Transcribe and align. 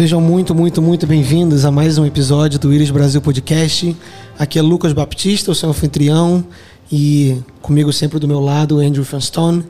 Sejam 0.00 0.18
muito, 0.18 0.54
muito, 0.54 0.80
muito 0.80 1.06
bem-vindos 1.06 1.66
a 1.66 1.70
mais 1.70 1.98
um 1.98 2.06
episódio 2.06 2.58
do 2.58 2.72
Íris 2.72 2.88
Brasil 2.88 3.20
Podcast. 3.20 3.94
Aqui 4.38 4.58
é 4.58 4.62
Lucas 4.62 4.94
Baptista, 4.94 5.50
o 5.50 5.54
seu 5.54 5.68
anfitrião, 5.68 6.42
e 6.90 7.36
comigo 7.60 7.92
sempre 7.92 8.18
do 8.18 8.26
meu 8.26 8.40
lado, 8.40 8.80
Andrew 8.80 9.04
Fanstone. 9.04 9.62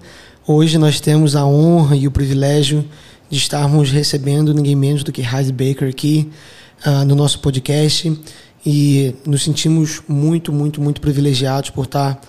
Hoje 0.46 0.78
nós 0.78 1.00
temos 1.00 1.34
a 1.34 1.44
honra 1.44 1.96
e 1.96 2.06
o 2.06 2.12
privilégio 2.12 2.84
de 3.28 3.38
estarmos 3.38 3.90
recebendo 3.90 4.54
ninguém 4.54 4.76
menos 4.76 5.02
do 5.02 5.10
que 5.10 5.20
Heidi 5.20 5.50
Baker 5.50 5.88
aqui 5.88 6.30
uh, 6.86 7.04
no 7.04 7.16
nosso 7.16 7.40
podcast 7.40 8.16
e 8.64 9.12
nos 9.26 9.42
sentimos 9.42 10.00
muito, 10.06 10.52
muito, 10.52 10.80
muito 10.80 11.00
privilegiados 11.00 11.70
por 11.70 11.86
estar 11.86 12.20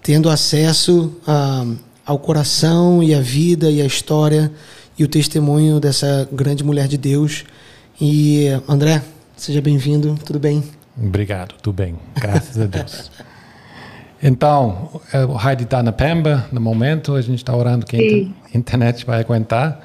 tendo 0.00 0.30
acesso 0.30 1.12
uh, 1.26 1.76
ao 2.06 2.16
coração 2.20 3.02
e 3.02 3.12
à 3.12 3.20
vida 3.20 3.68
e 3.68 3.82
à 3.82 3.86
história 3.86 4.52
e 4.98 5.04
o 5.04 5.08
testemunho 5.08 5.80
dessa 5.80 6.28
grande 6.32 6.62
mulher 6.64 6.88
de 6.88 6.98
Deus. 6.98 7.44
E 8.00 8.48
André, 8.68 9.02
seja 9.36 9.60
bem-vindo, 9.60 10.18
tudo 10.24 10.38
bem? 10.38 10.62
Obrigado, 10.96 11.54
tudo 11.62 11.74
bem, 11.74 11.96
graças 12.14 12.58
a 12.60 12.66
Deus. 12.66 13.10
Então, 14.22 15.00
é, 15.12 15.24
o 15.24 15.34
Heidi 15.40 15.64
está 15.64 15.82
na 15.82 15.92
Pemba 15.92 16.46
no 16.52 16.60
momento, 16.60 17.14
a 17.14 17.22
gente 17.22 17.38
está 17.38 17.56
orando 17.56 17.86
que 17.86 17.96
Sim. 17.96 18.34
a 18.52 18.58
internet 18.58 19.06
vai 19.06 19.20
aguentar. 19.20 19.80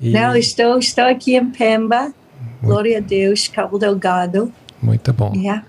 E... 0.00 0.10
Não, 0.10 0.34
estou, 0.36 0.78
estou 0.78 1.04
aqui 1.04 1.36
em 1.36 1.48
Pemba, 1.50 2.00
Muito... 2.02 2.14
glória 2.62 2.98
a 2.98 3.00
Deus, 3.00 3.46
Cabo 3.46 3.78
Delgado. 3.78 4.52
Muito 4.82 5.12
bom. 5.12 5.32
Yeah. 5.34 5.64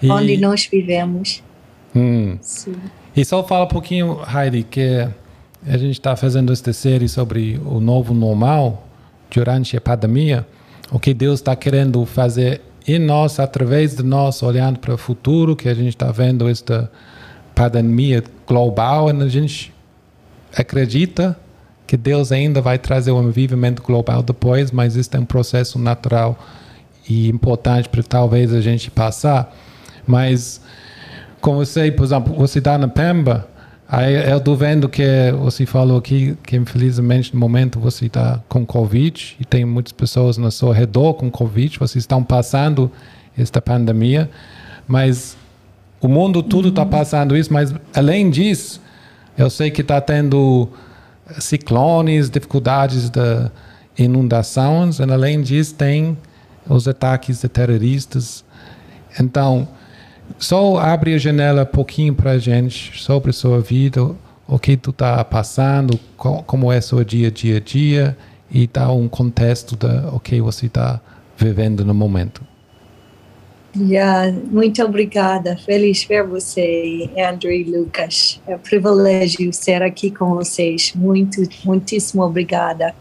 E... 0.00 0.10
Onde 0.10 0.38
nós 0.38 0.66
vivemos. 0.66 1.42
Hum. 1.94 2.38
Sim. 2.40 2.76
E 3.14 3.24
só 3.24 3.46
fala 3.46 3.64
um 3.64 3.68
pouquinho, 3.68 4.18
Heidi, 4.26 4.62
que 4.62 5.08
a 5.66 5.76
gente 5.76 5.92
está 5.92 6.16
fazendo 6.16 6.52
esta 6.52 6.72
série 6.72 7.08
sobre 7.08 7.60
o 7.64 7.80
novo 7.80 8.14
normal 8.14 8.86
durante 9.30 9.76
a 9.76 9.80
pandemia, 9.80 10.46
o 10.90 10.98
que 10.98 11.12
Deus 11.12 11.40
está 11.40 11.54
querendo 11.54 12.04
fazer 12.06 12.62
em 12.86 12.98
nós, 12.98 13.38
através 13.38 13.94
de 13.94 14.02
nós, 14.02 14.42
olhando 14.42 14.78
para 14.78 14.94
o 14.94 14.98
futuro, 14.98 15.54
que 15.54 15.68
a 15.68 15.74
gente 15.74 15.90
está 15.90 16.10
vendo 16.10 16.48
esta 16.48 16.90
pandemia 17.54 18.24
global, 18.46 19.10
e 19.10 19.22
a 19.22 19.28
gente 19.28 19.72
acredita 20.56 21.36
que 21.86 21.96
Deus 21.96 22.32
ainda 22.32 22.60
vai 22.60 22.78
trazer 22.78 23.10
um 23.10 23.30
vivimento 23.30 23.82
global 23.82 24.22
depois, 24.22 24.70
mas 24.70 24.96
isso 24.96 25.10
é 25.12 25.18
um 25.18 25.24
processo 25.24 25.78
natural 25.78 26.38
e 27.08 27.28
importante 27.28 27.88
para 27.88 28.02
talvez 28.02 28.52
a 28.54 28.60
gente 28.60 28.90
passar. 28.90 29.54
Mas, 30.06 30.60
como 31.40 31.58
você, 31.58 31.90
por 31.90 32.04
exemplo, 32.04 32.34
você 32.34 32.60
está 32.60 32.78
na 32.78 32.88
Pemba, 32.88 33.49
Aí 33.92 34.30
eu 34.30 34.38
estou 34.38 34.54
vendo 34.54 34.88
que 34.88 35.02
você 35.40 35.66
falou 35.66 35.98
aqui 35.98 36.38
que 36.44 36.56
infelizmente 36.56 37.34
no 37.34 37.40
momento 37.40 37.80
você 37.80 38.06
está 38.06 38.40
com 38.48 38.64
Covid 38.64 39.36
e 39.40 39.44
tem 39.44 39.64
muitas 39.64 39.92
pessoas 39.92 40.36
no 40.38 40.48
seu 40.52 40.70
redor 40.70 41.14
com 41.14 41.28
Covid, 41.28 41.76
vocês 41.76 42.04
estão 42.04 42.22
passando 42.22 42.88
esta 43.36 43.60
pandemia, 43.60 44.30
mas 44.86 45.36
o 46.00 46.06
mundo 46.06 46.40
tudo 46.40 46.68
está 46.68 46.82
uhum. 46.82 46.88
passando 46.88 47.36
isso, 47.36 47.52
mas 47.52 47.74
além 47.92 48.30
disso, 48.30 48.80
eu 49.36 49.50
sei 49.50 49.72
que 49.72 49.80
está 49.80 50.00
tendo 50.00 50.68
ciclones, 51.40 52.30
dificuldades 52.30 53.10
de 53.10 53.50
inundações, 53.98 55.00
e 55.00 55.02
além 55.02 55.42
disso 55.42 55.74
tem 55.74 56.16
os 56.68 56.86
ataques 56.86 57.40
de 57.40 57.48
terroristas. 57.48 58.44
Então, 59.18 59.66
só 60.38 60.78
abre 60.78 61.14
a 61.14 61.18
janela 61.18 61.62
um 61.62 61.66
pouquinho 61.66 62.14
para 62.14 62.32
a 62.32 62.38
gente 62.38 63.00
sobre 63.00 63.30
a 63.30 63.32
sua 63.32 63.60
vida, 63.60 64.02
o 64.46 64.58
que 64.58 64.76
tu 64.76 64.90
está 64.90 65.22
passando, 65.24 65.98
como 66.16 66.72
é 66.72 66.80
seu 66.80 67.02
dia, 67.04 67.30
dia 67.30 67.58
a 67.58 67.60
dia 67.60 68.16
e 68.50 68.66
dá 68.66 68.90
um 68.90 69.08
contexto 69.08 69.76
do 69.76 70.18
que 70.20 70.40
você 70.40 70.66
está 70.66 71.00
vivendo 71.36 71.84
no 71.84 71.94
momento. 71.94 72.42
Yeah, 73.76 74.32
muito 74.50 74.82
obrigada. 74.82 75.56
Feliz 75.56 76.02
ver 76.02 76.26
você, 76.26 77.08
Andrew 77.16 77.52
e 77.52 77.62
Lucas. 77.62 78.40
É 78.46 78.56
um 78.56 78.58
privilégio 78.58 79.52
ser 79.52 79.80
aqui 79.80 80.10
com 80.10 80.34
vocês. 80.34 80.92
Muito, 80.96 81.40
muitíssimo 81.64 82.24
obrigada. 82.24 82.92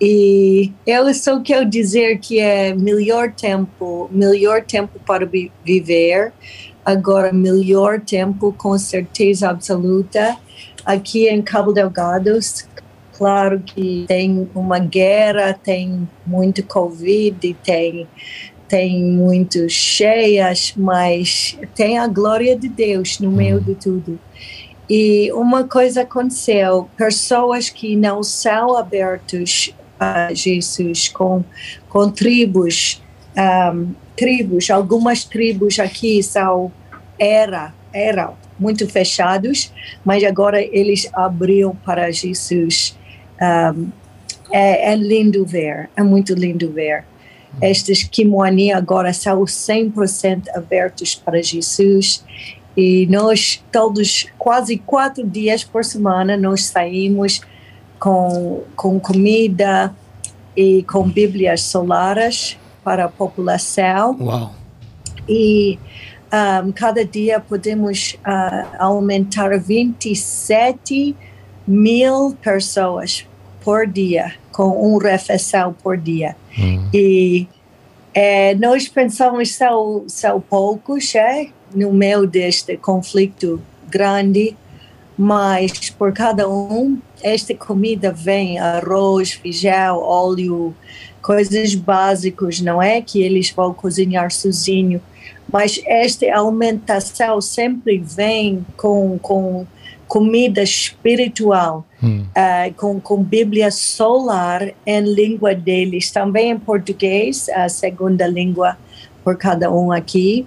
E 0.00 0.72
eu 0.86 1.12
só 1.12 1.40
quero 1.40 1.68
dizer 1.68 2.18
que 2.20 2.38
é 2.40 2.74
melhor 2.74 3.32
tempo, 3.32 4.08
melhor 4.10 4.62
tempo 4.62 4.98
para 5.06 5.28
viver, 5.62 6.32
agora 6.82 7.32
melhor 7.32 8.00
tempo 8.00 8.54
com 8.56 8.78
certeza 8.78 9.50
absoluta. 9.50 10.38
Aqui 10.86 11.28
em 11.28 11.42
Cabo 11.42 11.70
Delgado, 11.72 12.38
claro 13.12 13.60
que 13.60 14.06
tem 14.08 14.48
uma 14.54 14.78
guerra, 14.78 15.52
tem 15.52 16.08
muito 16.26 16.62
Covid, 16.62 17.54
tem 17.62 18.08
tem 18.66 19.02
muito 19.02 19.68
cheias, 19.68 20.72
mas 20.76 21.58
tem 21.74 21.98
a 21.98 22.06
glória 22.06 22.56
de 22.56 22.68
Deus 22.68 23.18
no 23.18 23.30
meio 23.30 23.56
uhum. 23.56 23.62
de 23.64 23.74
tudo. 23.74 24.20
E 24.88 25.30
uma 25.32 25.64
coisa 25.64 26.02
aconteceu: 26.02 26.88
pessoas 26.96 27.68
que 27.68 27.96
não 27.96 28.22
são 28.22 28.76
abertos 28.76 29.74
Jesus, 30.34 31.08
com, 31.08 31.44
com 31.88 32.10
tribos, 32.10 33.02
um, 33.36 33.92
tribos, 34.16 34.70
algumas 34.70 35.24
tribos 35.24 35.78
aqui 35.78 36.22
são, 36.22 36.72
era, 37.18 37.72
eram 37.92 38.36
muito 38.58 38.86
fechados, 38.88 39.72
mas 40.04 40.22
agora 40.24 40.62
eles 40.62 41.08
abriram 41.12 41.74
para 41.74 42.10
Jesus. 42.10 42.96
Um, 43.40 43.88
é, 44.52 44.92
é, 44.92 44.96
lindo 44.96 45.44
ver, 45.44 45.88
é 45.96 46.02
muito 46.02 46.34
lindo 46.34 46.70
ver. 46.70 47.04
Estes 47.60 48.04
Kimoani 48.04 48.72
agora 48.72 49.12
são 49.12 49.42
100% 49.42 50.44
abertos 50.54 51.14
para 51.14 51.42
Jesus 51.42 52.24
e 52.76 53.06
nós 53.06 53.62
todos, 53.72 54.26
quase 54.38 54.78
quatro 54.78 55.26
dias 55.26 55.64
por 55.64 55.84
semana, 55.84 56.36
nós 56.36 56.64
saímos 56.64 57.40
com, 58.00 58.62
com 58.74 58.98
comida 58.98 59.94
e 60.56 60.82
com 60.84 61.08
bíblias 61.08 61.62
solares 61.62 62.58
para 62.82 63.04
a 63.04 63.08
população. 63.08 64.16
Uau. 64.18 64.54
E 65.28 65.78
um, 66.64 66.72
cada 66.72 67.04
dia 67.04 67.38
podemos 67.38 68.16
uh, 68.26 68.76
aumentar 68.78 69.56
27 69.58 71.14
mil 71.66 72.36
pessoas 72.42 73.26
por 73.62 73.86
dia, 73.86 74.32
com 74.50 74.68
uma 74.70 75.02
refeição 75.02 75.74
por 75.82 75.96
dia. 75.96 76.34
Hum. 76.58 76.88
E 76.92 77.46
é, 78.14 78.54
nós 78.54 78.88
pensamos 78.88 79.52
são, 79.54 80.04
são 80.08 80.40
poucos 80.40 81.14
é, 81.14 81.48
no 81.74 81.92
meio 81.92 82.26
deste 82.26 82.76
conflito 82.76 83.60
grande, 83.88 84.56
mas 85.22 85.90
por 85.90 86.14
cada 86.14 86.48
um, 86.48 86.98
esta 87.22 87.54
comida 87.54 88.10
vem 88.10 88.58
arroz, 88.58 89.32
feijão, 89.32 89.98
óleo, 89.98 90.74
coisas 91.20 91.74
básicas, 91.74 92.62
não 92.62 92.80
é 92.80 93.02
que 93.02 93.20
eles 93.22 93.50
vão 93.50 93.74
cozinhar 93.74 94.30
sozinho, 94.30 94.98
mas 95.52 95.78
esta 95.84 96.24
alimentação 96.24 97.38
sempre 97.38 97.98
vem 97.98 98.64
com, 98.78 99.18
com 99.18 99.66
comida 100.08 100.62
espiritual, 100.62 101.84
hum. 102.02 102.24
uh, 102.30 102.72
com, 102.72 102.98
com 102.98 103.22
Bíblia 103.22 103.70
solar 103.70 104.72
em 104.86 105.00
língua 105.02 105.54
deles, 105.54 106.10
também 106.10 106.50
em 106.50 106.58
português, 106.58 107.46
a 107.50 107.68
segunda 107.68 108.26
língua 108.26 108.78
por 109.22 109.36
cada 109.36 109.70
um 109.70 109.92
aqui. 109.92 110.46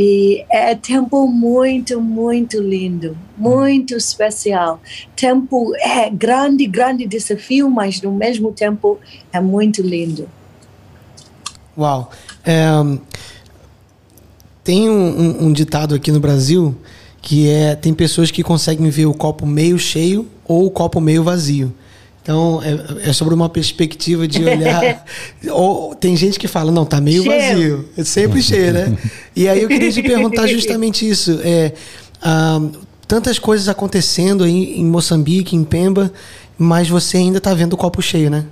E 0.00 0.44
é 0.48 0.74
tempo 0.76 1.26
muito, 1.26 2.00
muito 2.00 2.60
lindo, 2.60 3.18
muito 3.36 3.96
especial. 3.96 4.80
Tempo 5.16 5.72
é 5.76 6.08
grande, 6.08 6.66
grande 6.66 7.06
desafio, 7.06 7.68
mas 7.68 8.00
no 8.00 8.12
mesmo 8.12 8.52
tempo 8.52 8.98
é 9.32 9.40
muito 9.40 9.82
lindo. 9.82 10.28
Uau! 11.76 12.10
É, 12.44 12.68
tem 14.62 14.88
um, 14.88 15.20
um, 15.20 15.46
um 15.46 15.52
ditado 15.52 15.94
aqui 15.94 16.12
no 16.12 16.20
Brasil 16.20 16.76
que 17.20 17.48
é 17.48 17.74
tem 17.74 17.92
pessoas 17.92 18.30
que 18.30 18.42
conseguem 18.42 18.88
ver 18.90 19.06
o 19.06 19.14
copo 19.14 19.44
meio 19.44 19.78
cheio 19.78 20.28
ou 20.44 20.66
o 20.66 20.70
copo 20.70 21.00
meio 21.00 21.24
vazio. 21.24 21.74
Então, 22.28 22.60
é, 22.62 23.08
é, 23.08 23.12
sobre 23.14 23.32
uma 23.32 23.48
perspectiva 23.48 24.28
de 24.28 24.44
olhar. 24.44 25.02
ou, 25.50 25.94
tem 25.94 26.14
gente 26.14 26.38
que 26.38 26.46
fala, 26.46 26.70
não, 26.70 26.84
tá 26.84 27.00
meio 27.00 27.24
vazio. 27.24 27.88
É 27.96 28.04
sempre 28.04 28.42
cheio, 28.42 28.70
né? 28.70 28.98
E 29.34 29.48
aí 29.48 29.62
eu 29.62 29.66
queria 29.66 29.90
te 29.90 30.02
perguntar 30.02 30.46
justamente 30.46 31.08
isso. 31.08 31.40
É, 31.42 31.72
ah, 32.20 32.60
tantas 33.06 33.38
coisas 33.38 33.66
acontecendo 33.66 34.44
aí 34.44 34.78
em 34.78 34.84
Moçambique, 34.84 35.56
em 35.56 35.64
Pemba, 35.64 36.12
mas 36.58 36.86
você 36.86 37.16
ainda 37.16 37.40
tá 37.40 37.54
vendo 37.54 37.72
o 37.72 37.76
copo 37.78 38.02
cheio, 38.02 38.28
né? 38.28 38.44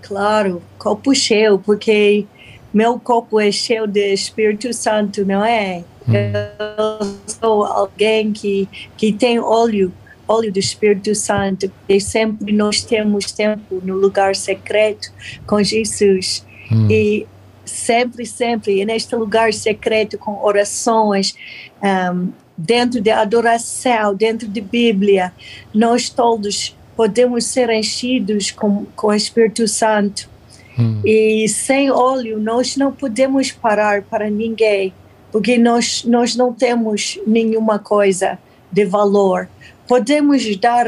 Claro, 0.00 0.62
copo 0.78 1.14
cheio, 1.14 1.58
porque 1.58 2.24
meu 2.72 2.98
copo 2.98 3.38
é 3.38 3.52
cheio 3.52 3.86
de 3.86 4.10
Espírito 4.14 4.72
Santo, 4.72 5.22
não 5.26 5.44
é? 5.44 5.84
Hum. 6.08 6.14
Eu 6.14 7.14
sou 7.26 7.64
alguém 7.64 8.32
que, 8.32 8.66
que 8.96 9.12
tem 9.12 9.38
óleo 9.38 9.92
óleo 10.28 10.52
do 10.52 10.58
Espírito 10.58 11.14
Santo, 11.14 11.72
e 11.88 12.00
sempre 12.00 12.52
nós 12.52 12.82
temos 12.82 13.32
tempo 13.32 13.80
no 13.82 13.96
lugar 13.96 14.36
secreto 14.36 15.10
com 15.46 15.62
Jesus. 15.62 16.44
Hum. 16.70 16.86
E 16.90 17.26
sempre, 17.64 18.26
sempre, 18.26 18.84
neste 18.84 19.16
lugar 19.16 19.52
secreto, 19.52 20.18
com 20.18 20.42
orações, 20.44 21.34
um, 21.82 22.28
dentro 22.56 23.00
de 23.00 23.10
adoração, 23.10 24.14
dentro 24.14 24.48
de 24.48 24.60
Bíblia, 24.60 25.32
nós 25.72 26.08
todos 26.08 26.76
podemos 26.96 27.44
ser 27.44 27.70
enchidos 27.70 28.50
com, 28.50 28.84
com 28.96 29.06
o 29.06 29.14
Espírito 29.14 29.68
Santo. 29.68 30.28
Hum. 30.76 31.00
E 31.04 31.48
sem 31.48 31.90
óleo, 31.90 32.40
nós 32.40 32.76
não 32.76 32.90
podemos 32.90 33.52
parar 33.52 34.02
para 34.02 34.28
ninguém, 34.28 34.92
porque 35.30 35.56
nós, 35.56 36.04
nós 36.04 36.34
não 36.34 36.52
temos 36.52 37.18
nenhuma 37.26 37.78
coisa 37.78 38.38
de 38.70 38.84
valor. 38.84 39.48
Podemos 39.88 40.56
dar 40.56 40.86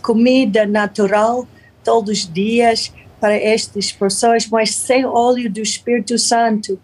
comida 0.00 0.64
natural 0.64 1.46
todos 1.84 2.20
os 2.20 2.32
dias, 2.32 2.92
para 3.20 3.34
estas 3.34 3.92
pessoas, 3.92 4.46
mas 4.46 4.74
sem 4.74 5.04
óleo 5.04 5.50
do 5.50 5.60
Espírito 5.60 6.18
Santo, 6.18 6.78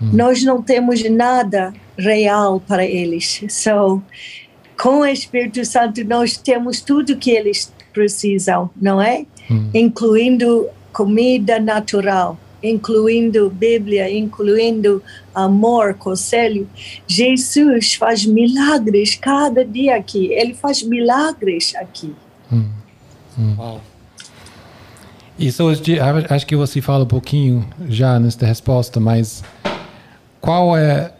hum. 0.00 0.10
nós 0.12 0.42
não 0.42 0.62
temos 0.62 1.02
nada 1.10 1.72
real 1.98 2.60
para 2.60 2.84
eles. 2.84 3.42
So, 3.48 4.02
com 4.80 5.00
o 5.00 5.06
Espírito 5.06 5.64
Santo, 5.64 6.02
nós 6.04 6.36
temos 6.36 6.80
tudo 6.80 7.16
que 7.16 7.30
eles 7.30 7.72
precisam, 7.92 8.70
não 8.80 9.02
é? 9.02 9.26
Hum. 9.50 9.70
Incluindo 9.74 10.68
comida 10.92 11.58
natural, 11.58 12.38
incluindo 12.62 13.50
Bíblia, 13.50 14.10
incluindo 14.10 15.02
amor, 15.34 15.94
conselho. 15.94 16.68
Jesus 17.06 17.94
faz 17.94 18.24
milagres 18.24 19.14
cada 19.14 19.64
dia 19.64 19.96
aqui. 19.96 20.32
Ele 20.32 20.54
faz 20.54 20.82
milagres 20.82 21.74
aqui. 21.76 22.14
Hum. 22.52 22.68
Hum. 23.38 23.54
Uau. 23.58 23.80
Isso 25.38 25.64
acho 26.28 26.46
que 26.46 26.54
você 26.54 26.82
fala 26.82 27.04
um 27.04 27.08
pouquinho 27.08 27.66
já 27.88 28.20
nesta 28.20 28.44
resposta, 28.44 29.00
mas 29.00 29.42
qual 30.38 30.76
é 30.76 31.14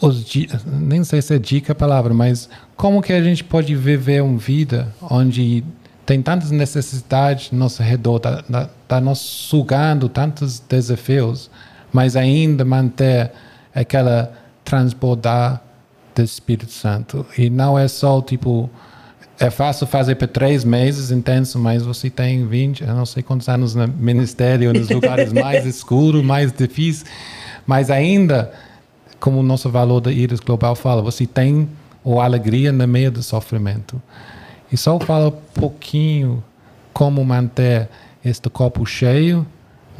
os 0.00 0.24
nem 0.66 1.02
sei 1.02 1.22
se 1.22 1.34
é 1.34 1.38
dica 1.38 1.72
a 1.72 1.74
palavra, 1.74 2.12
mas 2.12 2.48
como 2.76 3.00
que 3.00 3.12
a 3.12 3.22
gente 3.22 3.42
pode 3.42 3.74
viver 3.74 4.22
uma 4.22 4.36
vida 4.36 4.94
onde 5.00 5.64
tem 6.06 6.20
tantas 6.20 6.50
necessidades 6.50 7.50
no 7.50 7.58
nosso 7.58 7.82
redor, 7.82 8.16
está 8.16 8.42
tá, 8.42 8.70
tá 8.86 9.00
nos 9.00 9.18
sugando 9.18 10.08
tantos 10.08 10.60
desafios, 10.60 11.50
mas 11.92 12.16
ainda 12.16 12.64
manter 12.64 13.30
aquela 13.74 14.32
transbordar 14.64 15.62
do 16.14 16.22
Espírito 16.22 16.72
Santo. 16.72 17.26
E 17.36 17.50
não 17.50 17.78
é 17.78 17.88
só 17.88 18.20
tipo 18.20 18.70
é 19.38 19.50
fácil 19.50 19.86
fazer 19.86 20.14
por 20.14 20.28
três 20.28 20.64
meses 20.64 21.10
intenso, 21.10 21.58
mas 21.58 21.82
você 21.82 22.08
tem 22.08 22.46
20, 22.46 22.82
eu 22.82 22.94
não 22.94 23.04
sei 23.04 23.22
quantos 23.22 23.48
anos 23.48 23.74
no 23.74 23.88
ministério, 23.88 24.72
nos 24.72 24.88
lugares 24.88 25.32
mais 25.34 25.66
escuros, 25.66 26.22
mais 26.22 26.52
difíceis, 26.52 27.04
mas 27.66 27.90
ainda, 27.90 28.52
como 29.18 29.40
o 29.40 29.42
nosso 29.42 29.68
valor 29.70 30.00
da 30.00 30.12
Iris 30.12 30.38
Global 30.38 30.76
fala, 30.76 31.02
você 31.02 31.26
tem 31.26 31.68
a 32.06 32.24
alegria 32.24 32.70
no 32.70 32.86
meio 32.86 33.10
do 33.10 33.22
sofrimento. 33.22 34.00
E 34.74 34.76
só 34.76 34.98
fala 34.98 35.28
um 35.28 35.60
pouquinho 35.60 36.42
como 36.92 37.24
manter 37.24 37.88
este 38.24 38.50
copo 38.50 38.84
cheio 38.84 39.46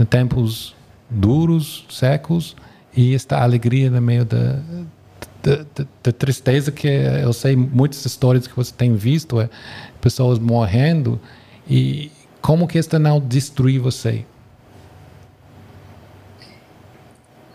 em 0.00 0.04
tempos 0.04 0.74
duros, 1.08 1.86
secos, 1.88 2.56
e 2.96 3.14
esta 3.14 3.40
alegria 3.40 3.88
no 3.88 4.02
meio 4.02 4.24
da, 4.24 4.58
da, 6.02 6.10
tristeza 6.10 6.72
que 6.72 6.88
eu 6.88 7.32
sei 7.32 7.54
muitas 7.54 8.04
histórias 8.04 8.48
que 8.48 8.56
você 8.56 8.74
tem 8.74 8.96
visto, 8.96 9.40
é 9.40 9.48
pessoas 10.00 10.40
morrendo 10.40 11.20
e 11.70 12.10
como 12.42 12.66
que 12.66 12.76
isso 12.76 12.98
não 12.98 13.20
destruir 13.20 13.78
você? 13.78 14.24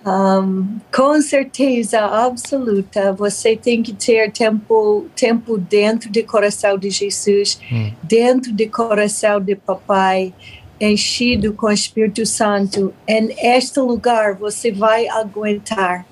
Um, 0.06 0.80
com 0.96 1.22
certeza 1.22 2.00
absoluta, 2.00 3.12
você 3.12 3.56
tem 3.58 3.84
que 3.84 3.94
ter 3.94 4.32
tempo, 4.32 5.08
tempo 5.16 5.58
dentro 5.58 6.10
do 6.10 6.24
coração 6.24 6.78
de 6.78 6.90
Jesus, 6.90 7.60
hum. 7.72 7.92
dentro 8.02 8.54
do 8.54 8.70
coração 8.70 9.42
de 9.42 9.56
papai, 9.56 10.34
enchido 10.80 11.54
com 11.54 11.68
o 11.68 11.72
Espírito 11.72 12.26
Santo. 12.26 12.94
Em 13.06 13.36
este 13.38 13.80
lugar 13.80 14.36
você 14.36 14.72
vai 14.72 15.08
aguentar 15.10 16.06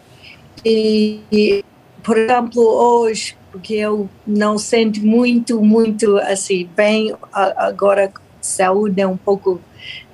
e, 0.66 1.64
por 2.04 2.18
exemplo, 2.18 2.62
hoje, 2.62 3.38
porque 3.52 3.76
eu 3.76 4.10
não 4.26 4.58
sinto 4.58 5.00
muito, 5.06 5.62
muito 5.62 6.18
assim, 6.18 6.70
bem, 6.76 7.16
agora 7.32 8.12
saúde 8.42 9.00
é 9.00 9.08
um 9.08 9.18
pouco 9.18 9.62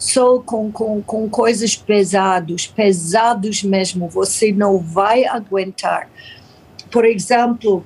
só 0.01 0.39
com, 0.39 0.71
com, 0.71 0.99
com 1.03 1.29
coisas 1.29 1.75
pesadas, 1.75 2.65
pesados 2.65 3.61
mesmo, 3.61 4.09
você 4.09 4.51
não 4.51 4.79
vai 4.79 5.25
aguentar. 5.25 6.09
Por 6.91 7.05
exemplo, 7.05 7.85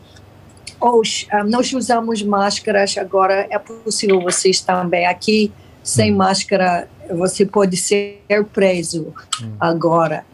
hoje, 0.79 1.27
um, 1.33 1.43
nós 1.43 1.73
usamos 1.73 2.23
máscaras, 2.23 2.97
agora 2.97 3.45
é 3.49 3.59
possível 3.59 4.21
vocês 4.21 4.61
também 4.61 5.05
aqui, 5.05 5.51
sem 5.83 6.13
hum. 6.13 6.15
máscara, 6.15 6.87
você 7.09 7.45
pode 7.45 7.75
ser 7.75 8.21
preso 8.53 9.13
hum. 9.43 9.51
agora. 9.59 10.25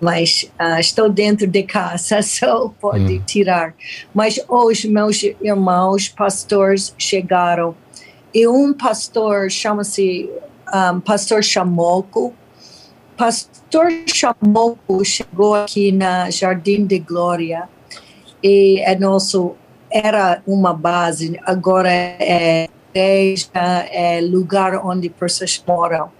Mas 0.00 0.50
uh, 0.58 0.80
estou 0.80 1.08
dentro 1.08 1.46
de 1.46 1.62
casa, 1.62 2.22
só 2.22 2.72
pode 2.80 3.18
hum. 3.18 3.22
tirar. 3.26 3.74
Mas 4.14 4.40
hoje, 4.48 4.88
meus 4.88 5.22
irmãos 5.22 6.08
pastores 6.08 6.94
chegaram 6.98 7.74
e 8.32 8.46
um 8.46 8.72
pastor 8.72 9.50
chama-se 9.50 10.30
um, 10.72 11.00
pastor 11.00 11.42
Chamoco. 11.42 12.32
Pastor 13.16 13.90
Chamoco 14.06 15.04
chegou 15.04 15.54
aqui 15.54 15.92
na 15.92 16.30
Jardim 16.30 16.86
de 16.86 16.98
Glória 16.98 17.68
e 18.42 18.80
é 18.80 18.98
nosso 18.98 19.56
era 19.90 20.40
uma 20.46 20.72
base, 20.72 21.38
agora 21.44 21.90
é 21.90 22.68
igreja, 22.94 23.48
é 23.90 24.20
lugar 24.20 24.84
onde 24.84 25.08
pessoas 25.08 25.62
moram. 25.66 26.10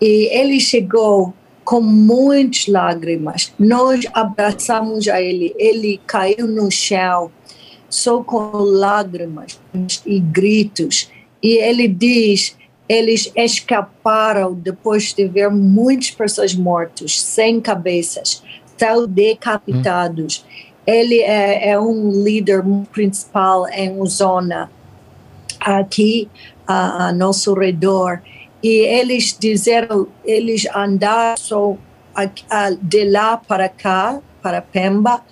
E 0.00 0.28
ele 0.36 0.60
chegou 0.60 1.34
com 1.68 1.82
muitas 1.82 2.66
lágrimas. 2.66 3.52
Nós 3.58 4.06
abraçamos 4.14 5.06
a 5.06 5.20
ele, 5.20 5.54
ele 5.58 6.00
caiu 6.06 6.46
no 6.46 6.70
chão, 6.70 7.30
só 7.90 8.22
com 8.22 8.52
lágrimas 8.56 9.60
e 10.06 10.18
gritos. 10.18 11.10
E 11.42 11.58
ele 11.58 11.86
diz: 11.86 12.56
eles 12.88 13.30
escaparam 13.36 14.54
depois 14.54 15.12
de 15.12 15.28
ver 15.28 15.50
muitas 15.50 16.10
pessoas 16.10 16.54
mortas, 16.54 17.20
sem 17.20 17.60
cabeças, 17.60 18.42
tão 18.78 19.06
decapitados. 19.06 20.42
Hum. 20.46 20.70
Ele 20.86 21.20
é, 21.20 21.68
é, 21.68 21.78
um 21.78 22.10
líder 22.24 22.64
principal 22.90 23.68
em 23.68 23.90
uma 23.90 24.06
zona 24.06 24.70
aqui 25.60 26.30
a, 26.66 27.08
a 27.08 27.12
nosso 27.12 27.52
redor 27.52 28.22
e 28.62 28.68
eles 28.68 29.36
disseram, 29.38 30.08
eles 30.24 30.66
andaram 30.74 31.36
só 31.36 31.76
a, 32.14 32.28
a, 32.50 32.70
de 32.70 33.04
lá 33.04 33.36
para 33.36 33.68
cá, 33.68 34.20
para 34.42 34.60
Pemba, 34.60 35.22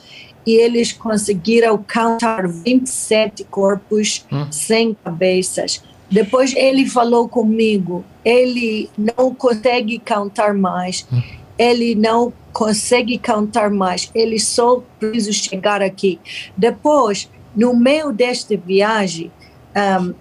e 0.47 0.53
eles 0.53 0.93
conseguiram 0.93 1.77
contar 1.79 2.47
27 2.47 3.45
corpos 3.45 4.25
hum. 4.31 4.47
sem 4.53 4.95
cabeças. 4.95 5.83
Depois 6.09 6.55
ele 6.55 6.89
falou 6.89 7.29
comigo, 7.29 8.05
ele 8.25 8.89
não 8.97 9.35
consegue 9.35 9.99
contar 9.99 10.55
mais, 10.55 11.05
hum. 11.13 11.21
ele 11.59 11.97
não 11.97 12.33
consegue 12.53 13.19
contar 13.19 13.71
mais, 13.71 14.09
ele 14.15 14.39
só 14.39 14.83
precisa 15.01 15.33
chegar 15.33 15.83
aqui. 15.83 16.21
Depois, 16.57 17.29
no 17.57 17.75
meio 17.77 18.13
desta 18.13 18.57
viagem, 18.57 19.33
um, 20.01 20.15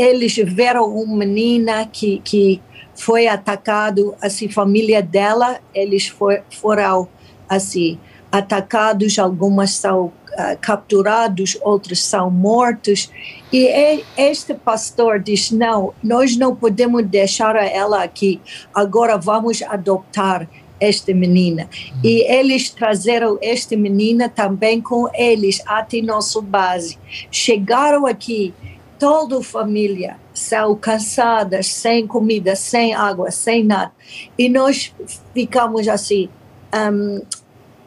eles 0.00 0.36
viram 0.36 0.86
uma 0.86 1.16
menina 1.16 1.86
que, 1.86 2.20
que 2.24 2.60
foi 2.94 3.26
atacado, 3.26 4.14
assim, 4.20 4.48
família 4.48 5.02
dela, 5.02 5.60
eles 5.74 6.08
for, 6.08 6.42
foram, 6.50 7.08
assim, 7.48 7.98
atacados, 8.30 9.18
algumas 9.18 9.72
são 9.72 10.06
uh, 10.06 10.58
capturados, 10.60 11.58
outros 11.62 12.02
são 12.02 12.30
mortos. 12.30 13.10
E 13.52 14.02
este 14.16 14.54
pastor 14.54 15.18
diz: 15.18 15.50
não, 15.50 15.92
nós 16.02 16.36
não 16.36 16.54
podemos 16.54 17.04
deixar 17.06 17.56
ela 17.56 18.02
aqui. 18.02 18.40
Agora 18.74 19.16
vamos 19.16 19.62
adotar 19.62 20.48
esta 20.80 21.12
menina. 21.12 21.64
Uhum. 21.64 22.00
E 22.02 22.22
eles 22.32 22.70
trazeram 22.70 23.38
esta 23.42 23.76
menina 23.76 24.28
também 24.28 24.80
com 24.80 25.08
eles 25.14 25.60
até 25.66 26.00
nossa 26.00 26.40
base. 26.40 26.98
Chegaram 27.30 28.06
aqui, 28.06 28.54
toda 29.00 29.38
a 29.38 29.42
família 29.42 30.18
são 30.34 30.76
cansadas, 30.76 31.66
sem 31.68 32.06
comida, 32.06 32.54
sem 32.54 32.94
água, 32.94 33.30
sem 33.30 33.64
nada. 33.64 33.90
E 34.38 34.48
nós 34.48 34.94
ficamos 35.32 35.88
assim, 35.88 36.28
um, 36.92 37.22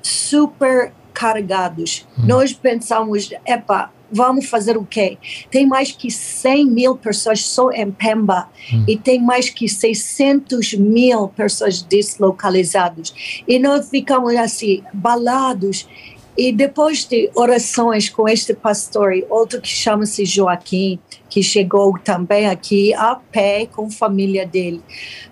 super 0.02 0.92
carregados. 1.14 2.08
Uhum. 2.18 2.26
Nós 2.26 2.52
pensamos, 2.52 3.30
epa, 3.46 3.92
vamos 4.12 4.46
fazer 4.46 4.76
o 4.76 4.86
quê? 4.86 5.18
Tem 5.52 5.68
mais 5.68 5.92
que 5.92 6.10
100 6.10 6.66
mil 6.66 6.96
pessoas 6.96 7.46
só 7.46 7.72
em 7.72 7.92
Pemba 7.92 8.50
hum. 8.72 8.86
e 8.88 8.98
tem 8.98 9.22
mais 9.22 9.50
que 9.50 9.68
600 9.68 10.74
mil 10.76 11.28
pessoas 11.30 11.82
deslocalizadas. 11.82 13.14
E 13.48 13.58
nós 13.58 13.90
ficamos 13.90 14.36
assim, 14.36 14.84
balados. 14.94 15.88
E 16.38 16.52
depois 16.52 17.06
de 17.06 17.30
orações 17.36 18.10
com 18.10 18.28
este 18.28 18.54
pastor 18.54 19.14
e 19.14 19.26
outro 19.30 19.62
que 19.62 19.68
chama-se 19.68 20.26
Joaquim, 20.26 21.00
que 21.30 21.42
chegou 21.42 21.98
também 21.98 22.48
aqui 22.48 22.94
a 22.94 23.16
pé 23.16 23.66
com 23.66 23.88
a 23.88 23.92
família 23.92 24.46
dele. 24.46 24.82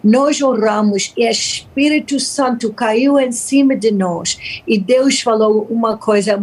Nós 0.03 0.41
oramos 0.41 1.13
e 1.15 1.27
o 1.27 1.29
Espírito 1.29 2.19
Santo 2.19 2.73
caiu 2.73 3.19
em 3.19 3.31
cima 3.31 3.75
de 3.75 3.91
nós 3.91 4.61
e 4.67 4.79
Deus 4.79 5.21
falou 5.21 5.67
uma 5.69 5.97
coisa 5.97 6.41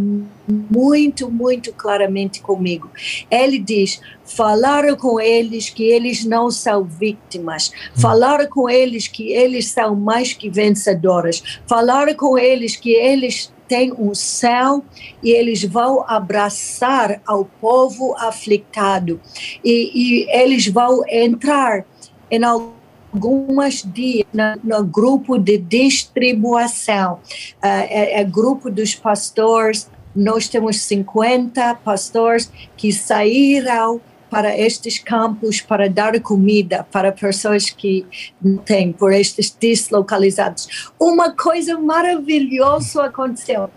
muito, 0.49 1.31
muito 1.31 1.73
claramente 1.73 2.41
comigo. 2.41 2.89
Ele 3.31 3.59
diz: 3.59 4.01
falaram 4.25 4.97
com 4.97 5.21
eles 5.21 5.69
que 5.71 5.83
eles 5.83 6.25
não 6.25 6.51
são 6.51 6.85
vítimas, 6.85 7.73
falaram 7.97 8.49
com 8.49 8.71
eles 8.71 9.09
que 9.09 9.33
eles 9.33 9.67
são 9.69 9.97
mais 9.97 10.33
que 10.33 10.49
vencedores, 10.49 11.43
falaram 11.67 12.15
com 12.15 12.39
eles 12.39 12.77
que 12.77 12.93
eles 12.93 13.53
tem 13.69 13.93
um 13.93 14.15
céu 14.15 14.83
e 15.23 15.31
eles 15.31 15.63
vão 15.63 16.05
abraçar 16.09 17.21
ao 17.27 17.45
povo 17.45 18.17
aflictado 18.17 19.21
e, 19.63 20.25
e 20.25 20.31
eles 20.31 20.67
vão 20.67 21.03
entrar 21.09 21.85
em 22.31 22.43
algumas 22.45 23.83
dias 23.83 24.27
no, 24.33 24.79
no 24.79 24.85
grupo 24.85 25.39
de 25.39 25.59
distribuição, 25.59 27.15
uh, 27.15 27.21
é, 27.63 28.21
é 28.21 28.25
grupo 28.25 28.71
dos 28.71 28.95
pastores. 28.95 29.91
Nós 30.17 30.49
temos 30.49 30.81
50 30.81 31.77
pastores 31.77 32.51
que 32.77 32.93
saíram 32.93 34.01
para 34.31 34.57
estes 34.59 34.99
campos 34.99 35.61
para 35.61 35.89
dar 35.89 36.21
comida 36.21 36.87
para 36.91 37.13
pessoas 37.13 37.71
que 37.71 38.07
não 38.41 38.59
têm, 38.59 38.93
por 38.93 39.13
estes 39.13 39.51
deslocalizados. 39.51 40.91
Uma 40.99 41.31
coisa 41.33 41.79
maravilhosa 41.79 43.05
aconteceu. 43.05 43.71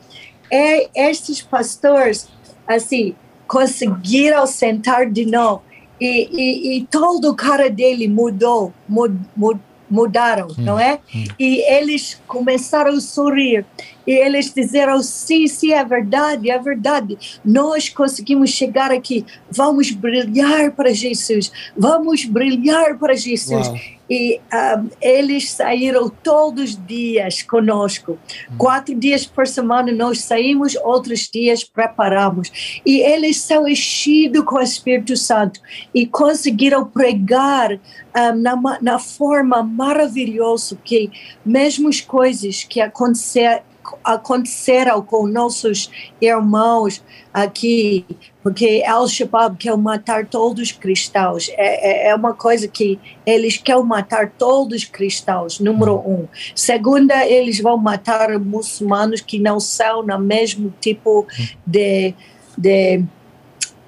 É, 0.49 0.89
estes 1.09 1.41
pastores, 1.41 2.27
assim, 2.67 3.15
conseguiram 3.47 4.45
sentar 4.45 5.09
de 5.09 5.25
novo 5.25 5.63
e, 5.99 6.29
e, 6.31 6.77
e 6.77 6.87
todo 6.87 7.29
o 7.29 7.35
cara 7.35 7.69
dele 7.69 8.07
mudou, 8.07 8.73
mud, 8.89 9.15
mud, 9.35 9.59
mudaram, 9.87 10.47
hum, 10.47 10.55
não 10.57 10.79
é? 10.79 10.99
Hum. 11.13 11.25
E 11.37 11.61
eles 11.71 12.19
começaram 12.25 12.93
a 12.93 13.01
sorrir. 13.01 13.65
E 14.05 14.11
eles 14.11 14.53
disseram: 14.53 15.01
sim, 15.01 15.47
sim, 15.47 15.73
é 15.73 15.83
verdade, 15.83 16.49
é 16.49 16.57
verdade. 16.57 17.39
Nós 17.43 17.89
conseguimos 17.89 18.49
chegar 18.49 18.91
aqui. 18.91 19.25
Vamos 19.49 19.91
brilhar 19.91 20.71
para 20.71 20.93
Jesus. 20.93 21.51
Vamos 21.77 22.25
brilhar 22.25 22.97
para 22.97 23.13
Jesus. 23.13 23.67
Uau. 23.67 23.77
E 24.13 24.41
um, 24.53 24.89
eles 24.99 25.51
saíram 25.51 26.09
todos 26.09 26.71
os 26.71 26.85
dias 26.85 27.41
conosco. 27.43 28.19
Hum. 28.51 28.57
Quatro 28.57 28.93
dias 28.93 29.25
por 29.25 29.47
semana 29.47 29.89
nós 29.93 30.19
saímos, 30.19 30.75
outros 30.83 31.29
dias 31.33 31.63
preparamos. 31.63 32.81
E 32.85 32.99
eles 32.99 33.37
são 33.37 33.65
enchidos 33.65 34.43
com 34.43 34.55
o 34.55 34.61
Espírito 34.61 35.15
Santo 35.15 35.61
e 35.95 36.05
conseguiram 36.05 36.83
pregar 36.83 37.71
um, 37.71 38.35
na, 38.35 38.79
na 38.81 38.99
forma 38.99 39.63
maravilhosa 39.63 40.77
que 40.83 41.09
mesmo 41.45 41.87
as 41.87 42.01
coisas 42.01 42.65
que 42.65 42.81
aconteceram 42.81 43.70
aconteceram 44.03 45.01
com 45.01 45.27
nossos 45.27 45.89
irmãos 46.19 47.03
aqui, 47.33 48.05
porque 48.43 48.83
Al-Shabaab 48.85 49.57
quer 49.57 49.77
matar 49.77 50.25
todos 50.25 50.61
os 50.61 50.71
cristãos. 50.71 51.49
É, 51.49 52.07
é, 52.07 52.09
é, 52.09 52.15
uma 52.15 52.33
coisa 52.33 52.67
que 52.67 52.99
eles 53.25 53.57
querem 53.57 53.83
matar 53.83 54.31
todos 54.37 54.83
os 54.83 54.85
cristãos, 54.85 55.59
número 55.59 55.95
um. 55.95 56.27
Segunda, 56.55 57.25
eles 57.25 57.59
vão 57.59 57.77
matar 57.77 58.37
muçulmanos 58.39 59.21
que 59.21 59.39
não 59.39 59.59
são 59.59 60.03
no 60.03 60.19
mesmo 60.19 60.73
tipo 60.79 61.25
de, 61.65 62.13
de 62.57 63.03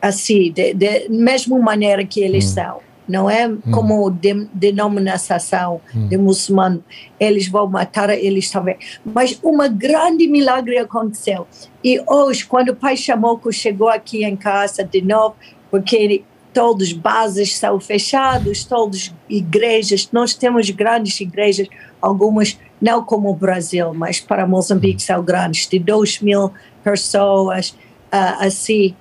assim, 0.02 0.52
de, 0.52 0.74
de 0.74 1.10
mesma 1.10 1.58
maneira 1.60 2.06
que 2.06 2.22
eles 2.22 2.46
hum. 2.46 2.54
são 2.54 2.93
não 3.08 3.30
é 3.30 3.48
hum. 3.48 3.60
como 3.72 4.10
de, 4.10 4.48
denominação 4.54 5.82
hum. 5.96 6.08
de 6.08 6.18
muçulmano, 6.18 6.84
eles 7.20 7.48
vão 7.48 7.68
matar 7.68 8.10
eles 8.10 8.50
também. 8.50 8.78
Mas 9.06 9.40
uma 9.44 9.68
grande 9.68 10.28
milagre 10.28 10.78
aconteceu. 10.78 11.48
E 11.84 12.02
hoje, 12.08 12.46
quando 12.46 12.70
o 12.70 12.76
pai 12.76 12.96
chamou 12.96 13.38
que 13.38 13.52
chegou 13.52 13.90
aqui 13.90 14.24
em 14.24 14.36
casa 14.36 14.84
de 14.84 15.02
novo, 15.02 15.36
porque 15.70 16.24
todas 16.54 16.90
as 16.90 16.94
bases 16.94 17.58
são 17.58 17.80
fechadas, 17.80 18.64
todas 18.64 19.12
as 19.12 19.14
igrejas, 19.30 20.10
nós 20.12 20.34
temos 20.34 20.70
grandes 20.70 21.20
igrejas, 21.20 21.68
algumas 22.02 22.58
não 22.82 23.04
como 23.04 23.30
o 23.30 23.36
Brasil, 23.36 23.94
mas 23.94 24.20
para 24.20 24.46
Moçambique 24.46 24.98
hum. 24.98 25.06
são 25.06 25.24
grandes, 25.24 25.68
de 25.68 25.80
2 25.80 26.22
mil 26.22 26.52
pessoas, 26.84 27.70
uh, 28.14 28.46
assim. 28.46 28.96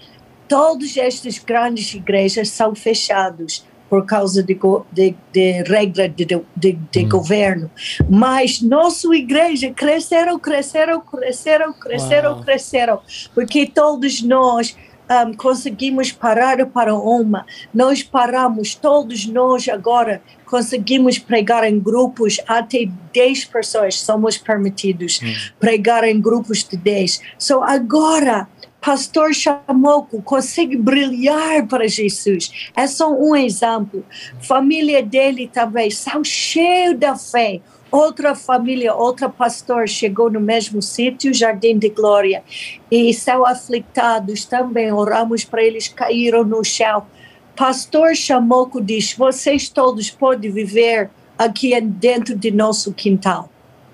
Todas 0.48 0.96
estas 0.98 1.38
grandes 1.38 1.94
igrejas 1.94 2.50
são 2.50 2.74
fechadas 2.74 3.64
por 3.92 4.06
causa 4.06 4.42
de, 4.42 4.58
de, 4.90 5.14
de 5.30 5.62
regra 5.64 6.08
de, 6.08 6.24
de, 6.24 6.72
de 6.72 7.04
hum. 7.04 7.08
governo. 7.10 7.70
Mas 8.08 8.62
nossa 8.62 9.14
igreja 9.14 9.70
cresceram, 9.70 10.38
cresceram, 10.38 10.98
cresceram, 11.02 11.74
cresceram, 11.74 12.32
Uau. 12.32 12.42
cresceram, 12.42 13.00
porque 13.34 13.66
todos 13.66 14.22
nós 14.22 14.74
um, 15.10 15.34
conseguimos 15.34 16.10
parar 16.10 16.64
para 16.68 16.94
uma. 16.94 17.44
Nós 17.74 18.02
paramos, 18.02 18.74
todos 18.74 19.26
nós 19.26 19.68
agora 19.68 20.22
conseguimos 20.46 21.18
pregar 21.18 21.62
em 21.62 21.78
grupos 21.78 22.40
até 22.48 22.88
10 23.12 23.44
pessoas, 23.44 24.00
somos 24.00 24.38
permitidos 24.38 25.20
hum. 25.22 25.34
pregar 25.60 26.02
em 26.04 26.18
grupos 26.18 26.64
de 26.64 26.78
10. 26.78 27.20
So 27.36 27.62
agora 27.62 28.48
pastor 28.82 29.32
Chamoco 29.32 30.20
consegue 30.22 30.76
brilhar 30.76 31.66
para 31.68 31.86
Jesus. 31.86 32.70
É 32.76 32.86
só 32.88 33.10
um 33.12 33.34
exemplo. 33.36 34.04
Família 34.40 35.00
dele 35.00 35.48
também 35.50 35.88
são 35.88 36.24
cheios 36.24 36.98
da 36.98 37.16
fé. 37.16 37.60
Outra 37.92 38.34
família, 38.34 38.94
outra 38.94 39.28
pastor 39.28 39.86
chegou 39.86 40.30
no 40.30 40.40
mesmo 40.40 40.82
sítio, 40.82 41.32
Jardim 41.32 41.78
de 41.78 41.90
Glória, 41.90 42.42
e 42.90 43.12
são 43.14 43.46
aflitados 43.46 44.46
também. 44.46 44.90
Oramos 44.92 45.44
para 45.44 45.62
eles, 45.62 45.88
caíram 45.88 46.42
no 46.42 46.64
chão. 46.64 47.06
Pastor 47.54 48.16
Chamoco 48.16 48.80
diz: 48.80 49.12
vocês 49.12 49.68
todos 49.68 50.10
podem 50.10 50.50
viver 50.50 51.10
aqui 51.38 51.78
dentro 51.80 52.34
de 52.34 52.50
nosso 52.50 52.92
quintal. 52.92 53.48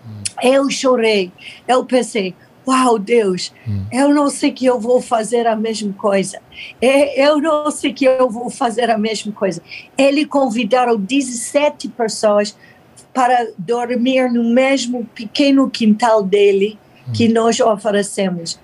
Hum. 0.07 0.23
Eu 0.42 0.71
chorei. 0.71 1.33
Eu 1.66 1.85
pensei, 1.85 2.35
Uau, 2.69 2.99
Deus, 2.99 3.51
hum. 3.67 3.87
eu 3.91 4.13
não 4.13 4.29
sei 4.29 4.53
que 4.53 4.67
eu 4.67 4.79
vou 4.79 5.01
fazer 5.01 5.47
a 5.47 5.57
mesma 5.57 5.91
coisa. 5.95 6.39
É, 6.83 7.27
eu 7.27 7.41
não 7.41 7.71
sei 7.71 7.95
que 7.95 8.05
eu 8.05 8.29
vou 8.29 8.51
fazer 8.51 8.91
a 8.91 8.99
mesma 8.99 9.33
coisa. 9.33 9.63
Ele 9.97 10.27
convidaram 10.27 11.01
17 11.01 11.89
pessoas 11.89 12.55
para 13.15 13.49
dormir 13.57 14.31
no 14.31 14.45
mesmo 14.45 15.07
pequeno 15.15 15.71
quintal 15.71 16.23
dele 16.23 16.79
que 17.15 17.27
hum. 17.27 17.33
nós 17.33 17.59
oferecemos. 17.59 18.61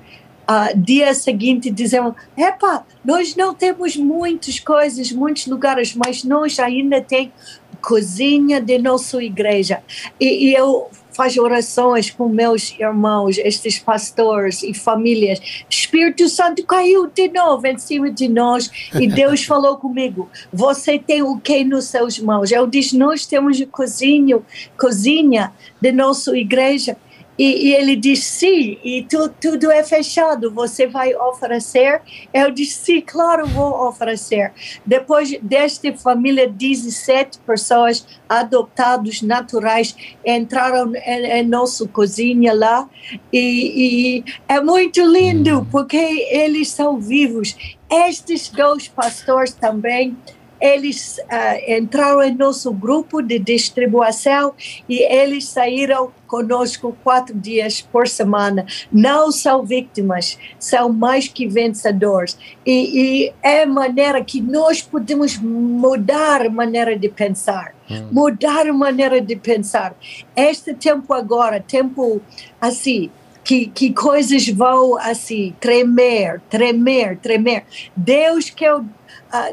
Uh, 0.47 0.77
dia 0.77 1.15
seguinte 1.15 1.71
dizemos, 1.71 2.15
epa, 2.37 2.85
nós 3.03 3.35
não 3.35 3.55
temos 3.55 3.97
muitas 3.97 4.59
coisas, 4.61 5.11
muitos 5.13 5.47
lugares, 5.47 5.95
mas 5.95 6.23
nós 6.23 6.59
ainda 6.59 7.01
tem 7.01 7.33
cozinha 7.81 8.61
de 8.61 8.77
nossa 8.77 9.23
igreja. 9.23 9.83
E, 10.21 10.51
e 10.51 10.55
eu 10.55 10.91
faço 11.15 11.41
orações 11.41 12.11
com 12.11 12.29
meus 12.29 12.75
irmãos, 12.79 13.39
estes 13.39 13.79
pastores 13.79 14.63
e 14.63 14.75
famílias. 14.75 15.65
Espírito 15.69 16.29
Santo 16.29 16.65
caiu 16.65 17.07
de 17.07 17.29
novo 17.29 17.67
em 17.67 17.79
cima 17.79 18.11
de 18.11 18.29
nós 18.29 18.71
e 18.95 19.07
Deus 19.09 19.45
falou 19.45 19.77
comigo: 19.77 20.29
Você 20.53 20.99
tem 20.99 21.23
o 21.23 21.39
que 21.39 21.65
nos 21.65 21.87
seus 21.87 22.19
mãos? 22.19 22.51
Eu 22.51 22.67
disse: 22.67 22.97
Nós 22.97 23.27
temos 23.27 23.63
cozinha, 23.71 24.41
cozinha 24.79 25.53
de 25.81 25.93
nossa 25.93 26.37
igreja. 26.37 26.97
E, 27.39 27.69
e, 27.69 27.75
ele 27.75 27.97
disse, 27.97 28.23
sim, 28.23 28.79
e 28.85 29.03
tu, 29.09 29.29
tudo 29.41 29.71
é 29.71 29.83
fechado, 29.83 30.51
você 30.53 30.87
vai 30.87 31.15
oferecer? 31.15 32.01
Eu 32.33 32.51
disse, 32.51 32.85
sim, 32.85 33.01
claro, 33.01 33.47
vou 33.47 33.89
oferecer. 33.89 34.53
Depois 34.87 35.37
desta 35.43 35.93
família, 35.95 36.49
17 36.49 37.41
pessoas 37.41 38.07
adotados 38.29 39.23
naturais 39.23 39.97
entraram 40.25 40.95
em, 40.95 41.27
em 41.27 41.47
nossa 41.47 41.87
cozinha 41.89 42.55
lá 42.55 42.89
e, 43.33 44.19
e 44.19 44.25
é 44.49 44.61
muito 44.61 45.05
lindo 45.05 45.61
hum. 45.61 45.67
porque 45.71 45.97
eles 45.97 46.69
são 46.69 46.99
vivos. 46.99 47.57
Estes 47.91 48.49
dois 48.49 48.89
pastores 48.89 49.53
também 49.53 50.17
eles 50.65 51.19
uh, 51.19 51.71
entraram 51.71 52.23
em 52.23 52.35
nosso 52.35 52.73
grupo 52.73 53.21
de 53.21 53.39
distribuição 53.39 54.55
e 54.89 55.03
eles 55.03 55.45
saíram 55.45 56.11
conosco 56.27 56.97
quatro 57.05 57.39
dias 57.39 57.83
por 57.83 58.09
semana. 58.09 58.65
Não 58.91 59.31
são 59.31 59.63
vítimas, 59.63 60.39
são 60.59 60.89
mais 60.91 61.29
que 61.29 61.47
vencedores. 61.47 62.39
E, 62.65 63.27
e 63.27 63.33
é 63.43 63.65
a 63.65 63.67
maneira 63.67 64.25
que 64.25 64.41
nós 64.41 64.81
podemos 64.81 65.37
mudar 65.37 66.47
a 66.47 66.51
maneira 66.51 66.99
de 66.99 67.11
pensar. 67.11 67.75
Hum. 67.91 68.09
Mudar 68.11 68.67
a 68.67 68.73
maneira 68.73 69.21
de 69.21 69.37
pensar. 69.37 69.95
Este 70.35 70.73
tempo 70.73 71.13
agora, 71.13 71.61
tempo 71.61 72.23
assim, 72.59 73.11
que, 73.45 73.67
que 73.67 73.93
coisas 73.93 74.49
vão 74.49 74.97
assim, 74.99 75.55
tremer, 75.61 76.41
tremer, 76.49 77.19
tremer. 77.19 77.65
Deus 77.95 78.49
quer 78.49 78.75
uh, 78.75 78.85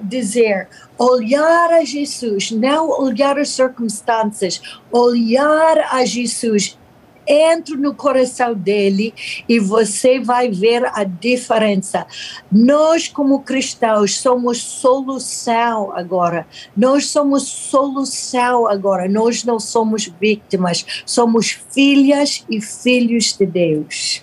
dizer: 0.02 0.70
olhar 0.98 1.74
a 1.74 1.84
Jesus, 1.84 2.52
não 2.52 2.90
olhar 2.90 3.38
as 3.38 3.50
circunstâncias, 3.50 4.62
olhar 4.92 5.78
a 5.92 6.06
Jesus. 6.06 6.78
Entre 7.34 7.78
no 7.78 7.96
coração 7.96 8.54
dele 8.54 9.14
e 9.48 9.58
você 9.58 10.20
vai 10.20 10.52
ver 10.52 10.86
a 10.94 11.06
diferença. 11.06 12.06
Nós, 12.52 13.08
como 13.08 13.42
cristãos, 13.42 14.20
somos 14.20 14.62
solução 14.62 15.96
agora. 15.96 16.46
Nós 16.76 17.08
somos 17.08 17.44
solução 17.44 18.68
agora. 18.68 19.08
Nós 19.08 19.46
não 19.46 19.62
somos 19.62 20.12
vítimas. 20.20 20.86
Somos 21.06 21.58
filhas 21.72 22.44
e 22.50 22.60
filhos 22.60 23.34
de 23.38 23.46
Deus. 23.46 24.22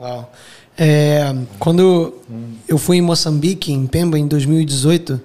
Uau. 0.00 0.32
É, 0.76 1.34
quando 1.58 2.14
eu 2.68 2.76
fui 2.76 2.98
em 2.98 3.00
Moçambique, 3.00 3.72
em 3.72 3.86
Pemba, 3.86 4.18
em 4.18 4.26
2018, 4.26 5.20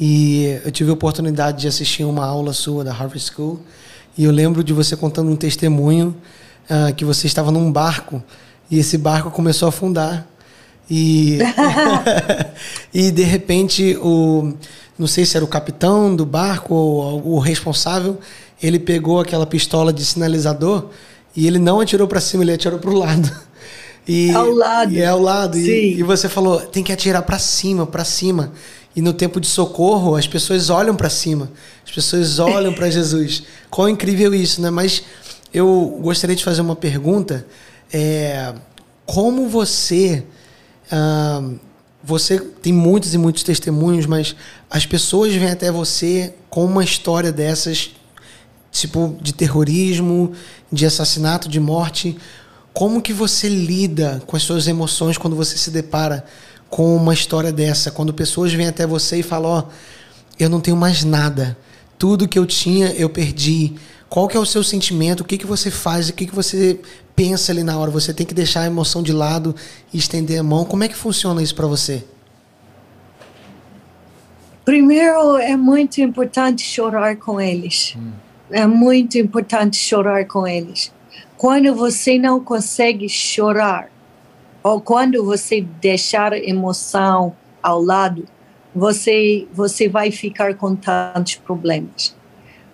e 0.00 0.60
eu 0.64 0.72
tive 0.72 0.90
a 0.90 0.94
oportunidade 0.94 1.60
de 1.60 1.68
assistir 1.68 2.04
uma 2.04 2.24
aula 2.24 2.52
sua 2.52 2.82
da 2.82 2.92
Harvard 2.92 3.20
School, 3.20 3.60
e 4.18 4.24
eu 4.24 4.32
lembro 4.32 4.64
de 4.64 4.72
você 4.72 4.96
contando 4.96 5.30
um 5.30 5.36
testemunho 5.36 6.14
uh, 6.68 6.92
que 6.94 7.04
você 7.04 7.28
estava 7.28 7.52
num 7.52 7.70
barco, 7.70 8.20
e 8.68 8.80
esse 8.80 8.98
barco 8.98 9.30
começou 9.30 9.66
a 9.66 9.68
afundar. 9.68 10.26
E, 10.90 11.38
e 12.92 13.12
de 13.12 13.22
repente, 13.22 13.96
o, 14.02 14.52
não 14.98 15.06
sei 15.06 15.24
se 15.24 15.36
era 15.36 15.44
o 15.44 15.48
capitão 15.48 16.14
do 16.16 16.26
barco 16.26 16.74
ou 16.74 17.34
o 17.34 17.38
responsável, 17.38 18.18
ele 18.60 18.80
pegou 18.80 19.20
aquela 19.20 19.46
pistola 19.46 19.92
de 19.92 20.04
sinalizador 20.04 20.86
e 21.36 21.46
ele 21.46 21.60
não 21.60 21.78
atirou 21.78 22.08
para 22.08 22.20
cima, 22.20 22.42
ele 22.42 22.52
atirou 22.52 22.80
para 22.80 22.90
o 22.90 22.94
lado. 22.94 23.30
E, 24.08 24.32
ao 24.32 24.50
lado. 24.50 24.92
E 24.92 25.00
é 25.00 25.06
ao 25.06 25.20
lado. 25.20 25.56
E, 25.56 25.98
e, 25.98 26.02
você 26.02 26.28
falou, 26.28 26.60
tem 26.60 26.82
que 26.82 26.90
atirar 26.90 27.22
para 27.22 27.38
cima, 27.38 27.86
para 27.86 28.04
cima. 28.04 28.52
E 28.96 29.02
no 29.02 29.12
tempo 29.12 29.40
de 29.40 29.46
socorro, 29.46 30.16
as 30.16 30.26
pessoas 30.26 30.70
olham 30.70 30.96
para 30.96 31.10
cima. 31.10 31.50
As 31.86 31.92
pessoas 31.92 32.38
olham 32.38 32.72
para 32.72 32.88
Jesus. 32.90 33.42
Quão 33.70 33.88
incrível 33.88 34.34
isso, 34.34 34.60
né? 34.60 34.70
Mas 34.70 35.02
eu 35.52 35.98
gostaria 36.02 36.34
de 36.34 36.44
fazer 36.44 36.60
uma 36.60 36.76
pergunta. 36.76 37.46
É, 37.92 38.54
como 39.06 39.48
você... 39.48 40.24
Ah, 40.90 41.42
você 42.02 42.38
tem 42.38 42.72
muitos 42.72 43.12
e 43.12 43.18
muitos 43.18 43.42
testemunhos, 43.42 44.06
mas 44.06 44.34
as 44.70 44.86
pessoas 44.86 45.34
vêm 45.34 45.50
até 45.50 45.70
você 45.70 46.32
com 46.48 46.64
uma 46.64 46.82
história 46.82 47.30
dessas, 47.30 47.90
tipo 48.72 49.16
de 49.20 49.34
terrorismo, 49.34 50.32
de 50.72 50.86
assassinato, 50.86 51.48
de 51.48 51.60
morte. 51.60 52.16
Como 52.72 53.02
que 53.02 53.12
você 53.12 53.48
lida 53.48 54.22
com 54.26 54.36
as 54.36 54.42
suas 54.42 54.68
emoções 54.68 55.18
quando 55.18 55.36
você 55.36 55.58
se 55.58 55.70
depara 55.70 56.24
com 56.70 56.94
uma 56.96 57.14
história 57.14 57.52
dessa? 57.52 57.90
Quando 57.90 58.12
pessoas 58.12 58.52
vêm 58.52 58.68
até 58.68 58.86
você 58.86 59.18
e 59.18 59.22
falam, 59.22 59.50
ó, 59.50 59.60
oh, 59.60 59.72
eu 60.38 60.48
não 60.48 60.60
tenho 60.60 60.76
mais 60.76 61.04
nada. 61.04 61.56
Tudo 61.98 62.28
que 62.28 62.38
eu 62.38 62.46
tinha, 62.46 62.92
eu 62.92 63.08
perdi. 63.08 63.74
Qual 64.08 64.28
que 64.28 64.36
é 64.36 64.40
o 64.40 64.46
seu 64.46 64.62
sentimento? 64.62 65.20
O 65.20 65.24
que, 65.24 65.36
que 65.36 65.46
você 65.46 65.70
faz? 65.70 66.08
O 66.08 66.12
que, 66.12 66.26
que 66.26 66.34
você 66.34 66.80
pensa 67.14 67.52
ali 67.52 67.62
na 67.62 67.76
hora? 67.76 67.90
Você 67.90 68.14
tem 68.14 68.24
que 68.24 68.34
deixar 68.34 68.62
a 68.62 68.66
emoção 68.66 69.02
de 69.02 69.12
lado 69.12 69.54
e 69.92 69.98
estender 69.98 70.38
a 70.38 70.42
mão. 70.42 70.64
Como 70.64 70.84
é 70.84 70.88
que 70.88 70.96
funciona 70.96 71.42
isso 71.42 71.54
para 71.54 71.66
você? 71.66 72.04
Primeiro, 74.64 75.36
é 75.38 75.56
muito 75.56 76.00
importante 76.00 76.62
chorar 76.62 77.16
com 77.16 77.40
eles. 77.40 77.94
Hum. 77.98 78.12
É 78.50 78.66
muito 78.66 79.18
importante 79.18 79.76
chorar 79.76 80.26
com 80.26 80.46
eles. 80.46 80.92
Quando 81.36 81.74
você 81.74 82.18
não 82.18 82.40
consegue 82.40 83.08
chorar, 83.08 83.90
quando 84.84 85.24
você 85.24 85.60
deixar 85.60 86.32
a 86.32 86.38
emoção 86.38 87.34
ao 87.62 87.82
lado, 87.82 88.26
você, 88.74 89.46
você 89.52 89.88
vai 89.88 90.10
ficar 90.10 90.54
com 90.54 90.74
tantos 90.74 91.36
problemas. 91.36 92.14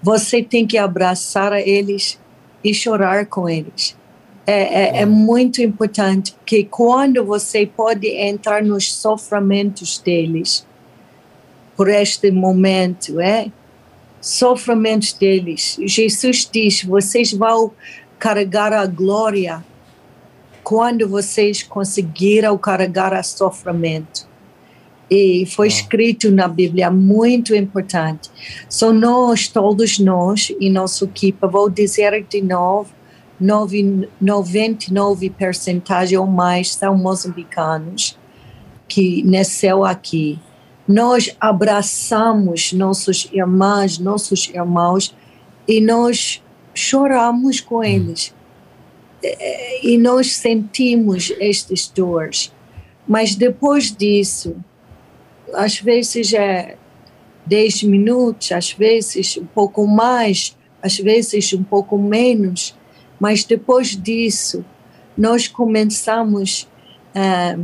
Você 0.03 0.43
tem 0.43 0.67
que 0.67 0.77
abraçar 0.77 1.53
eles 1.55 2.19
e 2.63 2.75
chorar 2.75 3.27
com 3.27 3.49
eles. 3.49 3.97
É, 4.47 4.99
é, 4.99 5.03
é, 5.03 5.07
muito 5.07 5.63
importante 5.63 6.35
que 6.45 6.65
quando 6.65 7.25
você 7.25 7.67
pode 7.67 8.07
entrar 8.09 8.63
nos 8.63 8.93
sofrimentos 8.93 9.99
deles, 9.99 10.67
por 11.77 11.89
este 11.89 12.31
momento, 12.31 13.21
é? 13.21 13.51
Sofrimentos 14.21 15.13
deles. 15.13 15.77
Jesus 15.81 16.49
diz: 16.51 16.83
vocês 16.83 17.33
vão 17.33 17.73
carregar 18.19 18.73
a 18.73 18.87
glória 18.87 19.65
quando 20.65 21.07
vocês 21.07 21.63
conseguiram 21.63 22.59
carregar 22.59 23.13
o 23.13 23.23
sofrimento. 23.23 24.27
E 25.11 25.45
foi 25.47 25.69
escrito 25.69 26.31
na 26.31 26.49
Bíblia, 26.49 26.91
muito 26.91 27.55
importante. 27.55 28.31
São 28.69 28.93
nós, 28.93 29.47
todos 29.47 29.99
nós, 29.99 30.51
e 30.59 30.71
nossa 30.71 31.05
equipe, 31.05 31.47
vou 31.47 31.69
dizer 31.69 32.27
de 32.27 32.41
novo, 32.41 32.91
99% 33.41 36.19
ou 36.19 36.27
mais 36.27 36.75
são 36.75 36.97
moçambicanos 36.97 38.19
que 38.89 39.23
nasceu 39.25 39.85
aqui. 39.85 40.39
Nós 40.89 41.37
abraçamos 41.39 42.73
nossos 42.73 43.29
irmãos, 43.33 43.99
nossos 43.99 44.49
irmãos, 44.49 45.15
e 45.69 45.81
nós 45.81 46.43
choramos 46.75 47.61
com 47.61 47.79
hum. 47.79 47.85
eles 47.85 48.34
e 49.83 49.97
nós 49.99 50.33
sentimos 50.33 51.33
estas 51.41 51.89
dores. 51.89 52.53
Mas 53.07 53.35
depois 53.35 53.95
disso, 53.95 54.57
às 55.53 55.79
vezes 55.79 56.33
é 56.33 56.77
10 57.47 57.85
minutos, 57.85 58.53
às 58.53 58.73
vezes 58.73 59.37
um 59.37 59.47
pouco 59.47 59.87
mais, 59.87 60.57
às 60.83 60.99
vezes 60.99 61.53
um 61.53 61.63
pouco 61.63 61.99
menos, 61.99 62.75
mas 63.21 63.45
depois 63.45 63.91
disso, 63.91 64.65
nós 65.17 65.47
começamos 65.47 66.69
a 67.15 67.57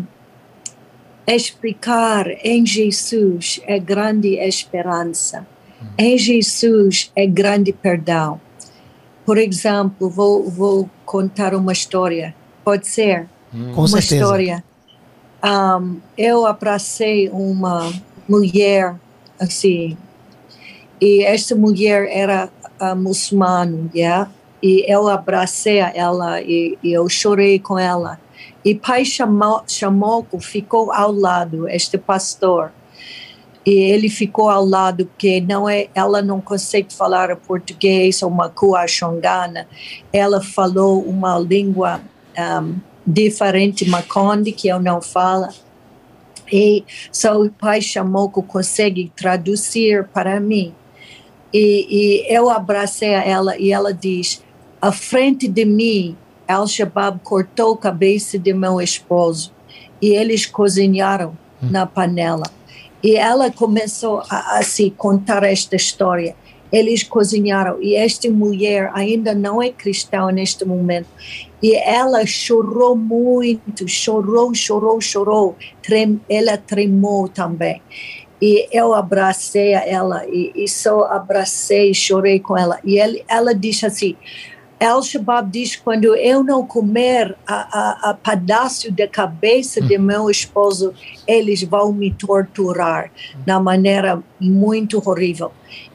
explicar 1.26 2.26
em 2.44 2.64
Jesus 2.64 3.60
é 3.64 3.78
grande 3.78 4.36
esperança, 4.36 5.46
em 5.98 6.16
Jesus 6.18 7.10
é 7.16 7.26
grande 7.26 7.72
perdão 7.72 8.40
por 9.30 9.38
exemplo, 9.38 10.10
vou, 10.10 10.50
vou 10.50 10.90
contar 11.06 11.54
uma 11.54 11.72
história. 11.72 12.34
Pode 12.64 12.88
ser? 12.88 13.28
Hum. 13.54 13.70
Com 13.72 13.82
uma 13.82 14.00
certeza. 14.00 14.16
história. 14.16 14.64
Um, 15.44 16.00
eu 16.18 16.44
abracei 16.44 17.28
uma 17.28 17.92
mulher, 18.28 18.96
assim, 19.38 19.96
e 21.00 21.22
esta 21.22 21.54
mulher 21.54 22.08
era 22.10 22.50
uh, 22.80 22.96
muçulmana, 22.96 23.88
yeah? 23.94 24.28
e 24.60 24.84
eu 24.92 25.06
abracei 25.06 25.78
ela 25.78 26.42
e, 26.42 26.76
e, 26.82 26.92
eu 26.92 27.08
chorei 27.08 27.60
com 27.60 27.78
ela. 27.78 28.18
E 28.64 28.74
pai 28.74 29.04
chamou, 29.04 29.62
chamou, 29.64 30.26
ficou 30.40 30.90
ao 30.90 31.12
lado, 31.12 31.68
este 31.68 31.96
pastor, 31.96 32.72
e 33.64 33.72
ele 33.72 34.08
ficou 34.08 34.48
ao 34.48 34.64
lado 34.64 35.06
porque 35.06 35.40
não 35.40 35.68
é, 35.68 35.88
ela 35.94 36.22
não 36.22 36.40
consegue 36.40 36.92
falar 36.92 37.34
português 37.36 38.22
ou 38.22 38.30
macua 38.30 38.86
xongana, 38.86 39.66
ela 40.12 40.40
falou 40.40 41.02
uma 41.02 41.38
língua 41.38 42.00
um, 42.38 42.76
diferente 43.06 43.88
maconde 43.88 44.52
que 44.52 44.68
eu 44.68 44.80
não 44.80 45.02
falo. 45.02 45.48
E 46.52 46.84
só 47.12 47.40
o 47.40 47.50
pai 47.50 47.80
chamou 47.80 48.28
que 48.28 48.42
consegue 48.42 49.12
traduzir 49.14 50.08
para 50.08 50.40
mim. 50.40 50.74
E, 51.52 51.86
e 52.28 52.34
eu 52.34 52.50
abracei 52.50 53.10
ela 53.10 53.56
e 53.56 53.72
ela 53.72 53.92
diz: 53.92 54.42
à 54.80 54.90
frente 54.90 55.46
de 55.46 55.64
mim, 55.64 56.16
Al-Shabaab 56.48 57.20
cortou 57.22 57.74
a 57.74 57.78
cabeça 57.78 58.38
de 58.38 58.52
meu 58.52 58.80
esposo 58.80 59.52
e 60.00 60.08
eles 60.08 60.46
cozinharam 60.46 61.36
hum. 61.62 61.70
na 61.70 61.86
panela. 61.86 62.44
E 63.02 63.16
ela 63.16 63.50
começou 63.50 64.22
a, 64.28 64.58
a 64.58 64.62
se 64.62 64.90
contar 64.90 65.42
esta 65.42 65.76
história. 65.76 66.34
Eles 66.72 67.02
cozinharam 67.02 67.82
e 67.82 67.96
esta 67.96 68.30
mulher 68.30 68.90
ainda 68.94 69.34
não 69.34 69.60
é 69.60 69.70
cristã 69.70 70.30
neste 70.30 70.64
momento. 70.64 71.08
E 71.62 71.74
ela 71.74 72.24
chorou 72.24 72.94
muito, 72.94 73.88
chorou, 73.88 74.54
chorou, 74.54 75.00
chorou. 75.00 75.56
Trem, 75.82 76.20
ela 76.28 76.56
tremou 76.56 77.28
também. 77.28 77.82
E 78.40 78.66
eu 78.72 78.94
abracei 78.94 79.74
ela 79.74 80.24
e, 80.26 80.50
e 80.54 80.66
só 80.66 81.04
abracei, 81.04 81.92
chorei 81.92 82.40
com 82.40 82.56
ela. 82.56 82.78
E 82.82 82.98
ele, 82.98 83.22
ela 83.28 83.54
disse 83.54 83.84
assim: 83.84 84.16
Al-Shabaab 84.80 85.50
diz 85.50 85.76
quando 85.76 86.16
eu 86.16 86.42
não 86.42 86.66
comer 86.66 87.36
a, 87.46 87.54
a, 87.54 88.10
a 88.10 88.14
pedaço 88.14 88.90
da 88.90 89.06
cabeça 89.06 89.80
de 89.80 89.98
hum. 89.98 90.02
meu 90.02 90.30
esposo, 90.30 90.94
eles 91.26 91.62
vão 91.62 91.92
me 91.92 92.10
torturar 92.10 93.12
na 93.46 93.60
maneira 93.60 94.22
muito 94.40 95.02
horrível. 95.04 95.52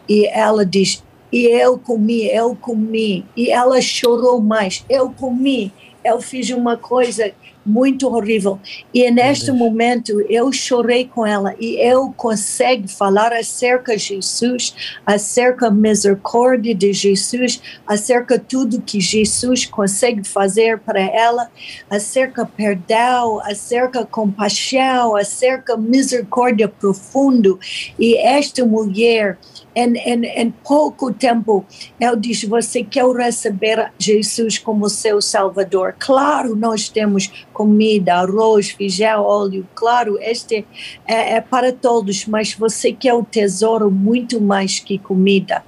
E 0.08 0.28
ela 0.28 0.63
diz, 0.63 1.04
e 1.32 1.48
eu 1.48 1.78
comi, 1.80 2.28
eu 2.28 2.56
comi. 2.56 3.26
E 3.36 3.50
ela 3.50 3.82
chorou 3.82 4.39
mais, 4.39 4.86
eu 4.88 5.10
comi, 5.10 5.74
eu 6.04 6.21
fiz 6.21 6.52
uma 6.52 6.78
coisa 6.78 7.34
muito 7.65 8.08
horrível. 8.08 8.60
E 8.93 9.10
neste 9.10 9.51
momento 9.51 10.21
eu 10.30 10.51
chorei 10.51 11.06
com 11.06 11.25
ela 11.25 11.56
e 11.60 11.75
eu 11.75 12.13
consigo 12.15 12.88
falar 12.88 13.34
acerca 13.34 13.97
de 13.97 14.04
Jesus, 14.04 14.75
acerca 15.06 15.65
da 15.65 15.71
misericórdia 15.71 16.75
de 16.75 16.93
Jesus, 16.93 17.62
acerca 17.88 18.38
de 18.38 18.45
tudo 18.45 18.82
que 18.82 18.99
Jesus 18.99 19.65
consegue 19.65 20.23
fazer 20.28 20.80
para 20.80 20.99
ela, 20.99 21.49
acerca 21.89 22.45
perdão, 22.45 23.39
acerca 23.41 24.06
compaixão, 24.06 25.15
acerca 25.15 25.75
misericórdia 25.75 26.67
profundo. 26.67 27.60
E 27.97 28.17
esta 28.17 28.65
mulher 28.65 29.38
em, 29.76 29.98
em, 29.98 30.26
em 30.26 30.52
pouco 30.52 31.14
tempo, 31.14 31.66
eu 32.00 32.16
disse: 32.16 32.46
Você 32.46 32.84
quer 32.84 33.06
receber 33.08 33.92
Jesus 34.00 34.58
como 34.58 34.90
seu 34.90 35.22
Salvador? 35.22 35.96
Claro, 36.00 36.56
nós 36.56 36.88
temos 36.88 37.46
comida, 37.52 38.16
arroz, 38.16 38.72
feijão, 38.72 39.24
óleo. 39.24 39.68
Claro, 39.76 40.18
este 40.22 40.66
é, 41.06 41.34
é 41.34 41.42
para 41.42 41.74
todos, 41.74 42.26
mas 42.26 42.54
você 42.54 42.94
quer 42.94 43.14
o 43.14 43.24
tesouro 43.24 43.92
muito 43.92 44.40
mais 44.40 44.80
que 44.80 44.98
comida. 44.98 45.64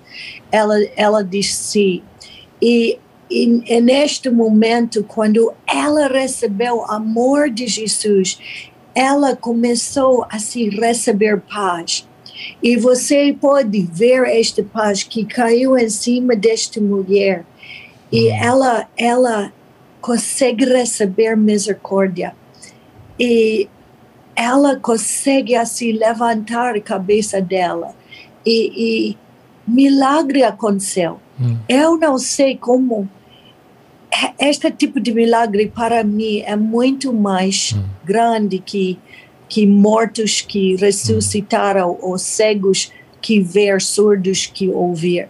Ela, 0.52 0.76
ela 0.96 1.24
disse 1.24 1.54
sim. 1.54 2.04
E 2.62 3.00
e, 3.30 3.62
e, 3.68 3.82
neste 3.82 4.30
momento, 4.30 5.04
quando 5.04 5.54
ela 5.68 6.08
recebeu 6.08 6.78
o 6.78 6.86
amor 6.86 7.50
de 7.50 7.68
Jesus, 7.68 8.40
ela 8.96 9.36
começou 9.36 10.26
a 10.30 10.40
se 10.40 10.70
receber 10.70 11.42
paz. 11.42 12.08
E 12.62 12.78
você 12.78 13.36
pode 13.40 13.82
ver 13.82 14.26
esta 14.28 14.64
paz 14.64 15.04
que 15.04 15.26
caiu 15.26 15.78
em 15.78 15.90
cima 15.90 16.36
desta 16.36 16.80
mulher. 16.80 17.46
E 18.12 18.30
uhum. 18.30 18.44
ela, 18.44 18.88
ela 18.98 19.54
consegue 20.02 20.66
receber 20.66 21.36
misericórdia. 21.36 22.36
E 23.20 23.68
ela 24.36 24.76
consegue 24.78 25.56
assim 25.56 25.92
levantar 25.92 26.76
a 26.76 26.82
cabeça 26.82 27.42
dela. 27.42 27.96
E, 28.46 29.10
e 29.12 29.18
milagre 29.68 30.44
aconteceu. 30.44 31.20
Hum. 31.40 31.58
Eu 31.68 31.98
não 31.98 32.18
sei 32.18 32.56
como. 32.56 33.10
Este 34.40 34.72
tipo 34.72 35.00
de 35.00 35.14
milagre 35.14 35.68
para 35.68 36.04
mim 36.04 36.42
é 36.46 36.56
muito 36.56 37.12
mais 37.12 37.74
hum. 37.76 37.84
grande 38.06 38.60
que 38.60 38.98
que 39.50 39.66
mortos 39.66 40.42
que 40.42 40.76
ressuscitaram, 40.76 41.98
ou 42.02 42.18
cegos 42.18 42.92
que 43.22 43.40
ver, 43.40 43.82
surdos 43.82 44.46
que 44.46 44.70
ouvir. 44.70 45.30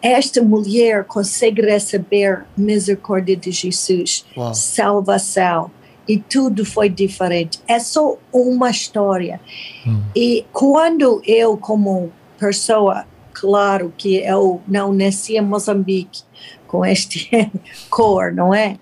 Esta 0.00 0.42
mulher 0.42 1.04
consegue 1.04 1.62
receber 1.62 2.44
misericórdia 2.56 3.36
de 3.36 3.52
Jesus, 3.52 4.24
Uau. 4.36 4.52
salvação, 4.54 5.70
e 6.08 6.18
tudo 6.18 6.64
foi 6.64 6.88
diferente. 6.88 7.60
É 7.68 7.78
só 7.78 8.16
uma 8.32 8.70
história. 8.70 9.40
Hum. 9.86 10.02
E 10.16 10.44
quando 10.52 11.22
eu, 11.24 11.56
como 11.56 12.12
pessoa, 12.38 13.04
claro 13.32 13.92
que 13.96 14.16
eu 14.16 14.60
não 14.66 14.92
nasci 14.92 15.36
em 15.36 15.40
Moçambique 15.40 16.22
com 16.66 16.84
este 16.84 17.30
cor, 17.88 18.32
não 18.32 18.52
é? 18.52 18.76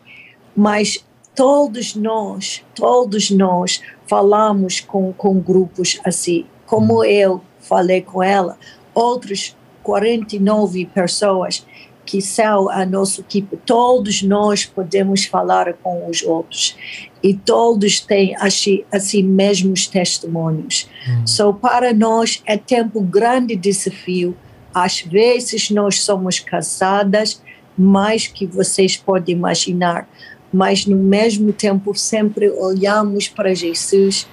Mas 0.56 1.04
todos 1.34 1.94
nós, 1.94 2.64
todos 2.74 3.30
nós 3.30 3.80
falamos 4.06 4.80
com, 4.80 5.12
com 5.12 5.38
grupos 5.38 6.00
assim. 6.04 6.46
Como 6.66 7.04
eu 7.04 7.40
falei 7.60 8.02
com 8.02 8.22
ela, 8.22 8.58
outros 8.94 9.56
49 9.82 10.86
pessoas 10.86 11.64
que 12.04 12.20
são 12.20 12.68
a 12.68 12.84
nossa 12.84 13.20
equipe, 13.20 13.56
todos 13.64 14.22
nós 14.22 14.66
podemos 14.66 15.24
falar 15.26 15.72
com 15.74 16.08
os 16.08 16.22
outros 16.22 16.76
e 17.22 17.34
todos 17.34 18.00
têm 18.00 18.34
assim, 18.36 18.82
assim 18.90 19.22
mesmos 19.22 19.86
testemunhos. 19.86 20.88
Hum. 21.08 21.26
So, 21.26 21.54
para 21.54 21.92
nós 21.92 22.42
é 22.44 22.56
tempo 22.56 23.00
grande 23.00 23.54
desafio. 23.54 24.36
Às 24.74 25.02
vezes 25.02 25.70
nós 25.70 26.00
somos 26.00 26.40
cansadas, 26.40 27.40
mais 27.76 28.26
que 28.26 28.46
vocês 28.46 28.96
podem 28.96 29.36
imaginar 29.36 30.08
mas 30.52 30.86
no 30.86 30.96
mesmo 30.96 31.52
tempo 31.52 31.94
sempre 31.94 32.50
olhamos 32.50 33.28
para 33.28 33.54
Jesus 33.54 34.26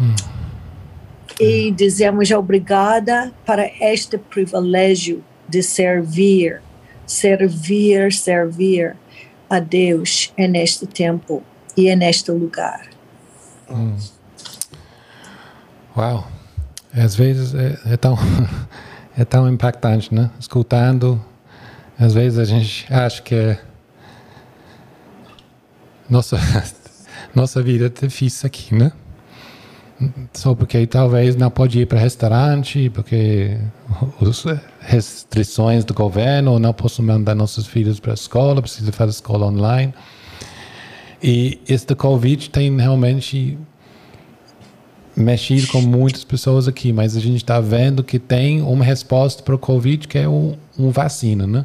hum. 0.00 0.14
e 1.38 1.70
dizemos 1.70 2.30
obrigada 2.30 3.32
para 3.44 3.70
este 3.80 4.16
privilégio 4.16 5.22
de 5.48 5.62
servir, 5.62 6.62
servir, 7.06 8.12
servir 8.12 8.96
a 9.50 9.58
Deus 9.60 10.32
neste 10.38 10.86
tempo 10.86 11.42
e 11.76 11.94
neste 11.94 12.30
lugar. 12.30 12.88
Hum. 13.70 13.96
Uau! 15.96 16.26
Às 16.94 17.14
vezes 17.14 17.54
é, 17.54 17.78
é, 17.92 17.96
tão 17.96 18.16
é 19.16 19.24
tão 19.24 19.48
impactante, 19.48 20.14
né? 20.14 20.30
Escutando, 20.38 21.22
às 21.98 22.14
vezes 22.14 22.38
a 22.38 22.44
gente 22.44 22.86
acha 22.92 23.20
que 23.20 23.34
é 23.34 23.60
nossa, 26.12 26.38
nossa 27.34 27.62
vida 27.62 27.86
é 27.86 28.06
difícil 28.06 28.46
aqui, 28.46 28.74
né? 28.74 28.92
Só 30.34 30.54
porque 30.54 30.86
talvez 30.86 31.36
não 31.36 31.50
pode 31.50 31.80
ir 31.80 31.86
para 31.86 31.98
restaurante, 31.98 32.90
porque 32.90 33.56
as 34.20 34.44
restrições 34.80 35.84
do 35.84 35.94
governo, 35.94 36.58
não 36.58 36.74
posso 36.74 37.02
mandar 37.02 37.34
nossos 37.34 37.66
filhos 37.66 37.98
para 37.98 38.12
a 38.12 38.14
escola, 38.14 38.60
precisa 38.60 38.92
fazer 38.92 39.12
escola 39.12 39.46
online. 39.46 39.94
E 41.22 41.60
este 41.66 41.94
Covid 41.94 42.50
tem 42.50 42.76
realmente 42.76 43.56
mexido 45.16 45.68
com 45.68 45.80
muitas 45.80 46.24
pessoas 46.24 46.68
aqui, 46.68 46.92
mas 46.92 47.16
a 47.16 47.20
gente 47.20 47.36
está 47.36 47.60
vendo 47.60 48.02
que 48.04 48.18
tem 48.18 48.60
uma 48.60 48.84
resposta 48.84 49.42
para 49.42 49.54
o 49.54 49.58
Covid 49.58 50.08
que 50.08 50.18
é 50.18 50.28
um, 50.28 50.56
um 50.78 50.90
vacina, 50.90 51.46
né? 51.46 51.64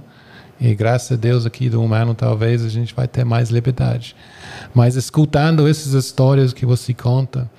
E 0.59 0.73
graças 0.73 1.11
a 1.11 1.15
Deus 1.15 1.45
aqui 1.45 1.69
do 1.69 1.81
humano 1.81 2.13
talvez 2.15 2.63
a 2.63 2.69
gente 2.69 2.93
vai 2.93 3.07
ter 3.07 3.23
mais 3.23 3.49
liberdade. 3.49 4.15
Mas 4.77 4.95
escutando 4.95 5.67
essas 5.67 5.93
histórias 5.93 6.53
que 6.53 6.63
você 6.63 6.93
conta, 6.93 7.49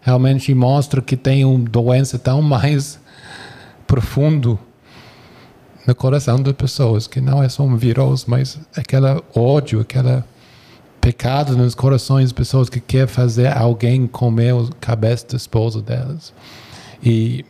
realmente 0.00 0.52
mostra 0.52 1.00
que 1.00 1.16
tem 1.16 1.44
uma 1.44 1.60
doença 1.60 2.18
tão 2.18 2.42
mais 2.42 2.98
profundo 3.86 4.58
no 5.86 5.94
coração 5.94 6.42
das 6.42 6.54
pessoas, 6.54 7.06
que 7.06 7.20
não 7.20 7.40
é 7.40 7.48
só 7.48 7.62
um 7.62 7.76
vírus, 7.76 8.24
mas 8.24 8.58
aquele 8.76 9.06
ódio, 9.32 9.78
aquela 9.78 10.26
pecado 11.00 11.56
nos 11.56 11.72
corações 11.72 12.24
das 12.24 12.32
pessoas 12.32 12.68
que 12.68 12.80
quer 12.80 13.06
fazer 13.06 13.56
alguém 13.56 14.04
comer 14.04 14.52
a 14.52 14.66
cabeça 14.80 15.24
do 15.24 15.36
esposo 15.36 15.80
delas. 15.80 16.34
E 17.00 17.44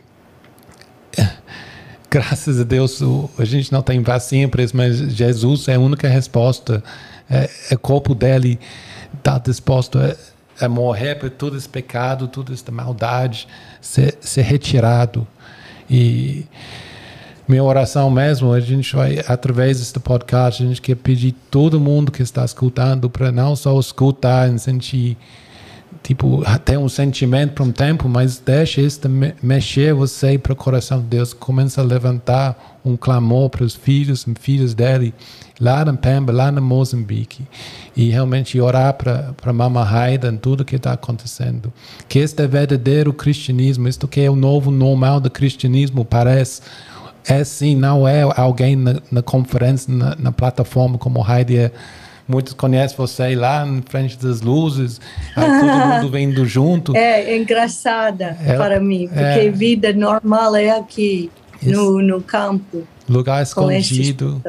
graças 2.07 2.59
a 2.59 2.63
Deus 2.63 3.01
a 3.39 3.45
gente 3.45 3.71
não 3.71 3.81
tem 3.81 3.99
vacina 4.03 4.47
para 4.47 4.61
isso, 4.61 4.77
mas 4.77 4.95
Jesus 4.95 5.67
é 5.69 5.73
a 5.73 5.79
única 5.79 6.07
resposta. 6.07 6.83
É, 7.27 7.49
é 7.71 7.75
o 7.75 7.79
corpo 7.79 8.13
dele 8.13 8.59
está 9.13 9.37
disposto 9.37 9.99
a, 9.99 10.65
a, 10.65 10.69
morrer 10.69 11.15
por 11.15 11.29
todo 11.29 11.57
esse 11.57 11.67
pecado, 11.67 12.27
toda 12.27 12.53
essa 12.53 12.71
maldade, 12.71 13.47
ser, 13.81 14.17
ser 14.21 14.43
retirado. 14.43 15.27
E 15.89 16.45
minha 17.47 17.63
oração 17.63 18.09
mesmo, 18.09 18.51
a 18.51 18.59
gente 18.59 18.93
vai, 18.95 19.19
através 19.27 19.79
deste 19.79 19.99
podcast, 19.99 20.61
a 20.61 20.67
gente 20.67 20.81
quer 20.81 20.95
pedir 20.95 21.33
todo 21.49 21.79
mundo 21.79 22.11
que 22.11 22.21
está 22.21 22.43
escutando 22.43 23.09
para 23.09 23.31
não 23.31 23.55
só 23.55 23.79
escutar 23.79 24.53
e 24.53 24.59
sentir, 24.59 25.17
tipo, 26.03 26.43
ter 26.63 26.77
um 26.77 26.89
sentimento 26.89 27.53
por 27.53 27.63
um 27.63 27.71
tempo, 27.71 28.07
mas 28.07 28.39
deixe 28.39 28.81
isso 28.81 29.01
mexer 29.41 29.93
você 29.93 30.37
para 30.37 30.53
o 30.53 30.55
coração 30.55 30.99
de 30.99 31.05
Deus. 31.05 31.33
Começa 31.33 31.81
a 31.81 31.83
levantar 31.83 32.79
um 32.83 32.95
clamor 32.95 33.49
para 33.49 33.63
os 33.63 33.75
filhos 33.75 34.25
e 34.25 34.33
filhas 34.39 34.73
dele, 34.73 35.13
lá 35.59 35.83
na 35.83 35.93
Pemba, 35.93 36.31
lá 36.31 36.51
na 36.51 36.61
Moçambique, 36.61 37.45
e 37.95 38.09
realmente 38.09 38.59
orar 38.59 38.93
para 38.93 39.53
Mama 39.53 39.83
Haida 39.83 40.29
em 40.29 40.37
tudo 40.37 40.63
que 40.63 40.77
está 40.77 40.93
acontecendo. 40.93 41.71
Que 42.07 42.19
este 42.19 42.41
é 42.43 42.47
verdadeiro 42.47 43.11
cristianismo, 43.11 43.87
isto 43.87 44.07
que 44.07 44.21
é 44.21 44.29
o 44.29 44.35
novo 44.35 44.71
normal 44.71 45.19
do 45.19 45.29
cristianismo, 45.29 46.05
parece 46.05 46.61
é 47.27 47.43
sim, 47.43 47.75
não 47.75 48.07
é 48.07 48.21
alguém 48.37 48.75
na, 48.75 49.01
na 49.11 49.21
conferência, 49.21 49.93
na, 49.93 50.15
na, 50.15 50.31
plataforma 50.31 50.97
como 50.97 51.25
Heidi 51.29 51.57
é. 51.57 51.71
Muitos 52.27 52.53
conhecem 52.53 52.97
você 52.97 53.35
lá 53.35 53.65
em 53.65 53.81
frente 53.81 54.17
das 54.17 54.41
luzes, 54.41 54.99
todo 55.33 55.47
mundo 55.95 56.11
vendo 56.11 56.45
junto. 56.45 56.95
É, 56.95 57.21
é 57.21 57.37
engraçada 57.37 58.37
é, 58.45 58.57
para 58.57 58.79
mim, 58.81 59.07
porque 59.07 59.21
é, 59.21 59.49
vida 59.49 59.93
normal 59.93 60.55
é 60.55 60.71
aqui, 60.71 61.31
no, 61.61 62.01
no 62.01 62.21
campo. 62.21 62.85
Lugar 63.07 63.41
escondido, 63.41 64.41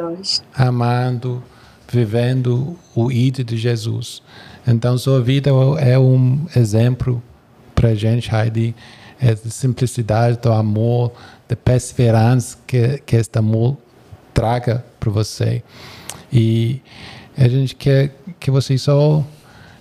amando, 0.53 1.43
vivendo 1.89 2.77
o 2.97 3.13
ídolo 3.13 3.45
de 3.45 3.57
Jesus. 3.57 4.23
Então, 4.67 4.99
sua 4.99 5.23
vida 5.23 5.51
é 5.81 5.99
um 5.99 6.47
exemplo 6.57 7.23
para 7.75 7.91
a 7.91 7.95
gente, 7.95 8.29
Heidi, 8.35 8.75
é 9.21 9.35
de 9.35 9.51
simplicidade, 9.51 10.39
do 10.39 10.53
amor, 10.53 11.13
de 11.49 11.55
perseverança 11.55 12.59
que, 12.67 13.01
que 13.07 13.17
este 13.17 13.39
amor 13.39 13.77
traga 14.35 14.85
para 14.99 15.11
você. 15.11 15.63
E 16.33 16.83
a 17.39 17.49
gente 17.49 17.75
quer 17.75 18.15
que 18.39 18.51
você 18.51 18.77
só, 18.77 19.25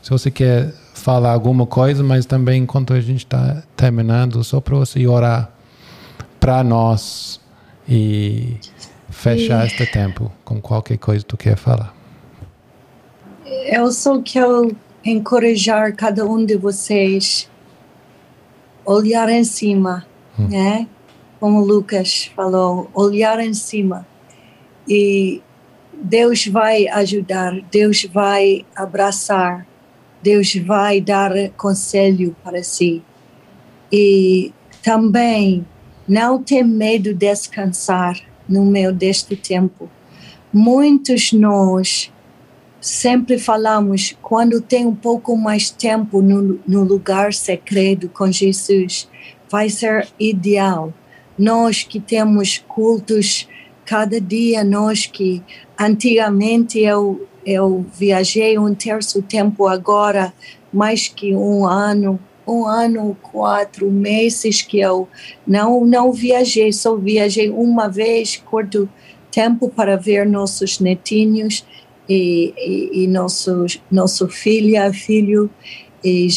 se 0.01 0.09
você 0.09 0.29
quer 0.29 0.73
falar 0.93 1.31
alguma 1.31 1.65
coisa, 1.65 2.03
mas 2.03 2.25
também 2.25 2.63
enquanto 2.63 2.93
a 2.93 3.01
gente 3.01 3.25
está 3.25 3.63
terminando, 3.75 4.43
só 4.43 4.61
para 4.61 4.75
você 4.75 5.05
orar 5.07 5.51
para 6.39 6.63
nós 6.63 7.41
e 7.87 8.57
fechar 9.09 9.63
e... 9.63 9.67
este 9.67 9.85
tempo 9.85 10.31
com 10.45 10.61
qualquer 10.61 10.97
coisa 10.97 11.23
que 11.23 11.29
tu 11.29 11.37
quer 11.37 11.57
falar. 11.57 11.95
Eu 13.45 13.91
só 13.91 14.21
quero 14.21 14.75
encorajar 15.03 15.95
cada 15.95 16.25
um 16.25 16.45
de 16.45 16.55
vocês 16.55 17.49
olhar 18.85 19.29
em 19.29 19.43
cima, 19.43 20.05
hum. 20.39 20.47
né? 20.47 20.87
como 21.39 21.61
o 21.61 21.65
Lucas 21.65 22.31
falou, 22.35 22.89
olhar 22.93 23.39
em 23.39 23.53
cima 23.53 24.05
e 24.87 25.41
Deus 26.01 26.47
vai 26.47 26.87
ajudar, 26.87 27.59
Deus 27.71 28.05
vai 28.05 28.65
abraçar, 28.75 29.67
Deus 30.21 30.55
vai 30.55 31.01
dar 31.01 31.31
conselho 31.57 32.35
para 32.43 32.63
si. 32.63 33.01
E 33.91 34.53
também 34.83 35.65
não 36.07 36.41
ter 36.41 36.63
medo 36.63 37.13
de 37.13 37.27
descansar 37.27 38.19
no 38.47 38.65
meio 38.65 38.93
deste 38.93 39.35
tempo. 39.35 39.89
Muitos 40.53 41.33
nós 41.33 42.11
sempre 42.79 43.37
falamos 43.37 44.15
quando 44.21 44.61
tem 44.61 44.85
um 44.85 44.95
pouco 44.95 45.35
mais 45.35 45.69
tempo 45.69 46.21
no, 46.21 46.59
no 46.67 46.83
lugar 46.83 47.33
secreto 47.33 48.07
com 48.09 48.31
Jesus, 48.31 49.09
vai 49.49 49.69
ser 49.69 50.07
ideal 50.19 50.93
nós 51.37 51.83
que 51.83 51.99
temos 51.99 52.57
cultos 52.67 53.47
cada 53.87 54.19
dia, 54.19 54.65
nós 54.65 55.05
que 55.05 55.41
antigamente 55.79 56.77
eu, 56.77 57.25
eu 57.45 57.85
viajei 57.97 58.59
um 58.59 58.75
terço 58.75 59.21
tempo, 59.21 59.65
agora 59.65 60.33
mais 60.73 61.07
que 61.07 61.33
um 61.33 61.65
ano, 61.65 62.19
um 62.45 62.67
ano, 62.67 63.17
quatro 63.21 63.89
meses 63.89 64.61
que 64.61 64.81
eu 64.81 65.07
não, 65.47 65.85
não 65.85 66.11
viajei, 66.11 66.73
só 66.73 66.97
viajei 66.97 67.49
uma 67.49 67.87
vez, 67.87 68.35
curto 68.35 68.89
tempo 69.31 69.69
para 69.69 69.95
ver 69.95 70.27
nossos 70.27 70.81
netinhos 70.81 71.65
e, 72.09 72.53
e, 72.57 73.03
e 73.03 73.07
nosso, 73.07 73.65
nosso 73.89 74.27
filha, 74.27 74.91
filho, 74.91 75.49
e 76.03 76.27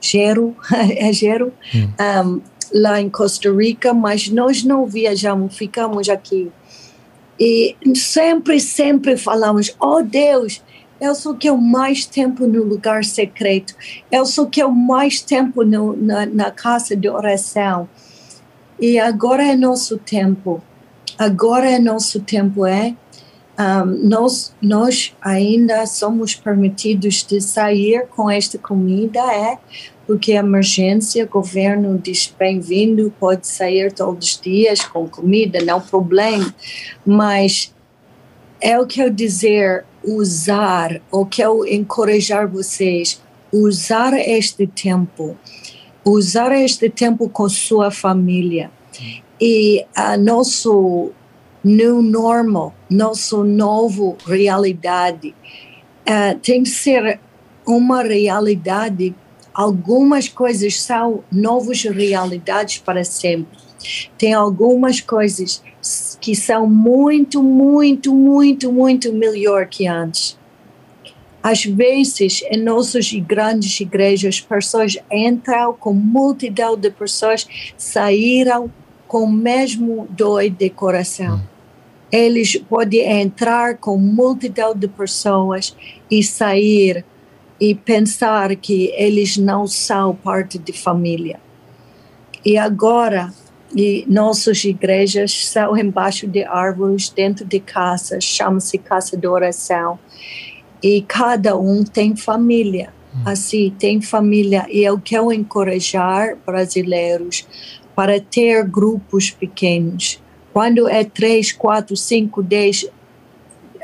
Gero, 0.00 0.54
é 0.96 1.12
Gero, 1.12 1.52
hum. 1.74 1.88
um, 2.24 2.40
lá 2.72 3.00
em 3.00 3.10
Costa 3.10 3.52
Rica, 3.52 3.92
mas 3.92 4.28
nós 4.28 4.62
não 4.62 4.86
viajamos, 4.86 5.56
ficamos 5.56 6.08
aqui. 6.08 6.50
E 7.38 7.76
sempre, 7.94 8.60
sempre 8.60 9.16
falamos: 9.16 9.74
oh 9.80 10.02
Deus, 10.02 10.62
eu 11.00 11.14
só 11.14 11.34
quero 11.34 11.58
mais 11.58 12.06
tempo 12.06 12.46
no 12.46 12.62
lugar 12.62 13.04
secreto, 13.04 13.74
eu 14.10 14.24
só 14.24 14.46
quero 14.46 14.70
mais 14.70 15.20
tempo 15.20 15.64
no, 15.64 15.96
na, 15.96 16.26
na 16.26 16.50
casa 16.50 16.94
de 16.94 17.08
oração. 17.08 17.88
E 18.80 18.98
agora 18.98 19.44
é 19.44 19.56
nosso 19.56 19.98
tempo, 19.98 20.62
agora 21.18 21.70
é 21.70 21.78
nosso 21.78 22.20
tempo, 22.20 22.66
é? 22.66 22.94
Um, 23.58 24.08
nós, 24.08 24.54
nós 24.62 25.14
ainda 25.20 25.84
somos 25.86 26.34
permitidos 26.34 27.22
de 27.22 27.40
sair 27.40 28.06
com 28.08 28.30
esta 28.30 28.56
comida, 28.56 29.20
é? 29.20 29.58
Porque 30.12 30.34
a 30.34 30.40
emergência, 30.40 31.24
o 31.24 31.26
governo 31.26 31.98
diz 31.98 32.30
bem-vindo, 32.38 33.10
pode 33.18 33.48
sair 33.48 33.90
todos 33.90 34.32
os 34.32 34.40
dias 34.42 34.84
com 34.84 35.08
comida, 35.08 35.58
não 35.64 35.80
problema, 35.80 36.54
mas 37.02 37.74
eu 38.60 38.86
quero 38.86 39.10
dizer, 39.10 39.86
usar, 40.04 41.00
ou 41.10 41.24
quero 41.24 41.66
encorajar 41.66 42.46
vocês, 42.46 43.22
usar 43.50 44.12
este 44.12 44.66
tempo, 44.66 45.34
usar 46.04 46.52
este 46.52 46.90
tempo 46.90 47.26
com 47.30 47.48
sua 47.48 47.90
família. 47.90 48.70
E 49.40 49.82
a 49.96 50.18
nosso 50.18 51.10
new 51.64 52.02
normal, 52.02 52.74
nosso 52.90 53.42
novo 53.44 54.18
realidade, 54.26 55.34
uh, 56.06 56.38
tem 56.40 56.64
que 56.64 56.68
ser 56.68 57.18
uma 57.66 58.02
realidade 58.02 59.14
algumas 59.54 60.28
coisas 60.28 60.80
são 60.80 61.22
novas 61.30 61.82
realidades 61.82 62.78
para 62.78 63.04
sempre. 63.04 63.58
Tem 64.16 64.32
algumas 64.32 65.00
coisas 65.00 65.62
que 66.20 66.34
são 66.36 66.68
muito, 66.68 67.42
muito, 67.42 68.14
muito, 68.14 68.72
muito 68.72 69.12
melhor 69.12 69.66
que 69.66 69.86
antes. 69.86 70.38
Às 71.42 71.64
vezes, 71.64 72.42
em 72.48 72.62
nossas 72.62 73.12
grandes 73.12 73.80
igrejas, 73.80 74.40
pessoas 74.40 74.96
entram 75.10 75.74
com 75.74 75.92
multidão 75.92 76.76
de 76.76 76.88
pessoas, 76.88 77.48
saíram 77.76 78.70
com 79.08 79.24
o 79.24 79.32
mesmo 79.32 80.06
dor 80.08 80.48
de 80.48 80.70
coração. 80.70 81.42
Eles 82.12 82.56
podem 82.56 83.22
entrar 83.22 83.76
com 83.78 83.98
multidão 83.98 84.72
de 84.72 84.86
pessoas 84.86 85.76
e 86.08 86.22
sair 86.22 87.04
e 87.62 87.76
pensar 87.76 88.56
que 88.56 88.92
eles 88.96 89.36
não 89.36 89.68
são 89.68 90.16
parte 90.16 90.58
de 90.58 90.72
família. 90.72 91.38
E 92.44 92.58
agora, 92.58 93.32
e 93.72 94.04
nossas 94.08 94.64
igrejas 94.64 95.46
são 95.46 95.76
embaixo 95.76 96.26
de 96.26 96.42
árvores, 96.42 97.08
dentro 97.08 97.44
de 97.44 97.60
casas, 97.60 98.24
chama-se 98.24 98.78
casa 98.78 99.16
de 99.16 99.28
oração. 99.28 99.96
E 100.82 101.02
cada 101.02 101.56
um 101.56 101.84
tem 101.84 102.16
família. 102.16 102.92
Hum. 103.14 103.22
Assim, 103.26 103.72
tem 103.78 104.00
família. 104.00 104.66
E 104.68 104.82
eu 104.82 104.98
quero 104.98 105.32
encorajar 105.32 106.36
brasileiros 106.44 107.46
para 107.94 108.20
ter 108.20 108.64
grupos 108.64 109.30
pequenos. 109.30 110.20
Quando 110.52 110.88
é 110.88 111.04
três, 111.04 111.52
quatro, 111.52 111.96
cinco, 111.96 112.42
dez, 112.42 112.88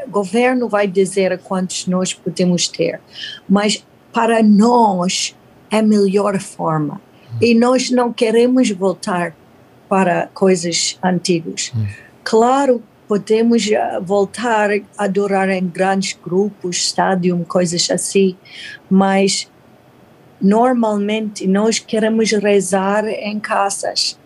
governo 0.08 0.68
vai 0.68 0.86
dizer 0.86 1.38
quantos 1.38 1.86
nós 1.86 2.12
podemos 2.12 2.68
ter, 2.68 3.00
mas 3.48 3.84
para 4.12 4.42
nós 4.42 5.36
é 5.70 5.78
a 5.78 5.82
melhor 5.82 6.38
forma. 6.40 7.00
E 7.40 7.54
nós 7.54 7.90
não 7.90 8.12
queremos 8.12 8.70
voltar 8.70 9.34
para 9.88 10.28
coisas 10.34 10.98
antigas. 11.02 11.72
Hum. 11.74 11.86
Claro, 12.24 12.82
podemos 13.06 13.66
uh, 13.66 14.02
voltar 14.02 14.70
a 14.70 15.04
adorar 15.04 15.48
em 15.48 15.66
grandes 15.66 16.12
grupos, 16.22 16.76
estádio, 16.76 17.42
coisas 17.48 17.90
assim, 17.90 18.36
mas 18.90 19.50
normalmente 20.40 21.46
nós 21.46 21.78
queremos 21.78 22.30
rezar 22.32 23.06
em 23.06 23.40
casas, 23.40 24.18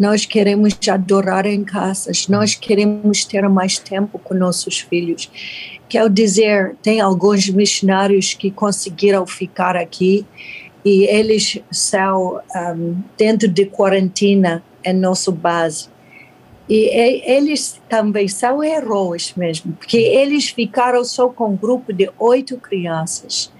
nós 0.00 0.24
queremos 0.24 0.74
adorar 0.90 1.44
em 1.44 1.62
casas, 1.62 2.26
nós 2.26 2.54
queremos 2.54 3.26
ter 3.26 3.46
mais 3.50 3.78
tempo 3.78 4.18
com 4.18 4.32
nossos 4.32 4.80
filhos. 4.80 5.30
Quer 5.90 6.08
dizer, 6.08 6.74
tem 6.82 7.02
alguns 7.02 7.50
missionários 7.50 8.32
que 8.32 8.50
conseguiram 8.50 9.26
ficar 9.26 9.76
aqui 9.76 10.24
e 10.82 11.04
eles 11.04 11.58
são 11.70 12.40
um, 12.56 12.96
dentro 13.18 13.46
de 13.46 13.66
quarentena 13.66 14.64
em 14.82 14.94
nossa 14.94 15.30
base. 15.30 15.90
E 16.66 17.30
eles 17.30 17.78
também 17.86 18.26
são 18.26 18.64
heróis 18.64 19.34
mesmo, 19.36 19.74
porque 19.74 19.98
eles 19.98 20.48
ficaram 20.48 21.04
só 21.04 21.28
com 21.28 21.50
um 21.50 21.56
grupo 21.56 21.92
de 21.92 22.08
oito 22.18 22.56
crianças 22.56 23.52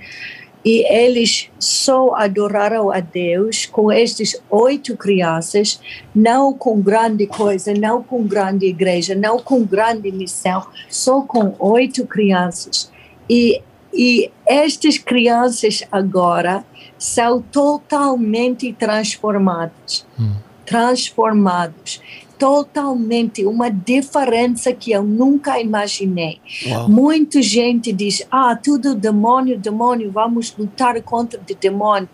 e 0.64 0.84
eles 0.92 1.50
só 1.58 2.14
adoraram 2.14 2.90
a 2.90 3.00
Deus 3.00 3.64
com 3.66 3.90
estes 3.90 4.40
oito 4.50 4.96
crianças, 4.96 5.80
não 6.14 6.52
com 6.52 6.80
grande 6.80 7.26
coisa, 7.26 7.72
não 7.72 8.02
com 8.02 8.22
grande 8.22 8.66
igreja, 8.66 9.14
não 9.14 9.38
com 9.38 9.64
grande 9.64 10.12
missão, 10.12 10.66
só 10.88 11.22
com 11.22 11.54
oito 11.58 12.06
crianças. 12.06 12.90
E, 13.28 13.62
e 13.92 14.30
estas 14.46 14.98
crianças 14.98 15.82
agora 15.90 16.64
são 16.98 17.40
totalmente 17.40 18.72
transformadas. 18.74 20.06
Hum. 20.18 20.34
Transformados 20.66 22.00
totalmente 22.40 23.44
uma 23.44 23.68
diferença 23.68 24.72
que 24.72 24.90
eu 24.90 25.04
nunca 25.04 25.60
imaginei. 25.60 26.40
Uau. 26.66 26.88
Muita 26.88 27.42
gente 27.42 27.92
diz: 27.92 28.26
ah, 28.30 28.56
tudo 28.56 28.94
demônio, 28.94 29.58
demônio, 29.58 30.10
vamos 30.10 30.56
lutar 30.58 31.00
contra 31.02 31.38
o 31.38 31.54
demônio. 31.54 32.08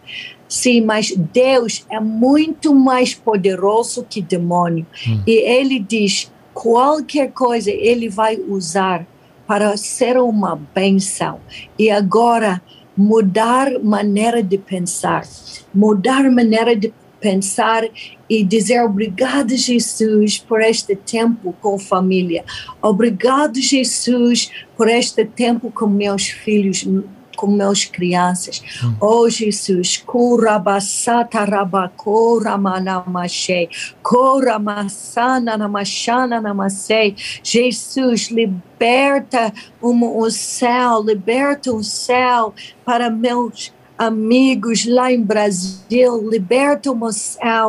Sim, 0.49 0.81
mas 0.81 1.15
Deus 1.33 1.87
é 1.89 2.01
muito 2.01 2.75
mais 2.75 3.15
poderoso 3.15 4.05
que 4.09 4.21
demônio. 4.21 4.85
Hum. 5.09 5.23
E 5.25 5.33
ele 5.33 5.79
diz: 5.79 6.31
qualquer 6.53 7.31
coisa 7.31 7.71
ele 7.71 8.09
vai 8.09 8.37
usar 8.37 9.07
para 9.47 9.77
ser 9.77 10.19
uma 10.19 10.61
benção. 10.75 11.39
E 11.79 11.89
agora, 11.89 12.61
mudar 12.97 13.79
maneira 13.81 14.43
de 14.43 14.59
pensar, 14.59 15.23
mudar 15.73 16.29
maneira 16.33 16.75
de 16.75 16.93
pensar 17.27 17.83
e 18.31 18.45
dizer 18.45 18.83
obrigado, 18.83 19.57
Jesus, 19.57 20.39
por 20.39 20.61
este 20.61 20.95
tempo 20.95 21.53
com 21.61 21.77
família. 21.77 22.45
Obrigado, 22.81 23.61
Jesus, 23.61 24.53
por 24.77 24.89
este 24.89 25.25
tempo 25.25 25.69
com 25.73 25.89
meus 25.89 26.29
filhos, 26.29 26.87
com 27.37 27.49
meus 27.49 27.85
crianças. 27.85 28.63
Hum. 28.83 28.95
Oh 29.01 29.29
Jesus, 29.29 29.97
Kurabasata 29.97 31.45
Rabako 31.45 32.39
Ramanamashe, 32.45 33.69
Koramasana 34.05 35.57
Namashana 35.57 36.41
Namasei. 36.41 37.17
Jesus, 37.43 38.31
liberta 38.31 39.53
um, 39.83 40.25
um 40.25 40.31
céu, 40.31 41.03
liberta 41.03 41.73
um 41.73 41.83
céu 41.83 42.55
para 42.85 43.11
meus 43.11 43.73
amigos 43.99 44.87
lá 44.87 45.13
em 45.13 45.23
Brasil, 45.23 46.29
liberta 46.29 46.91
o 46.91 46.95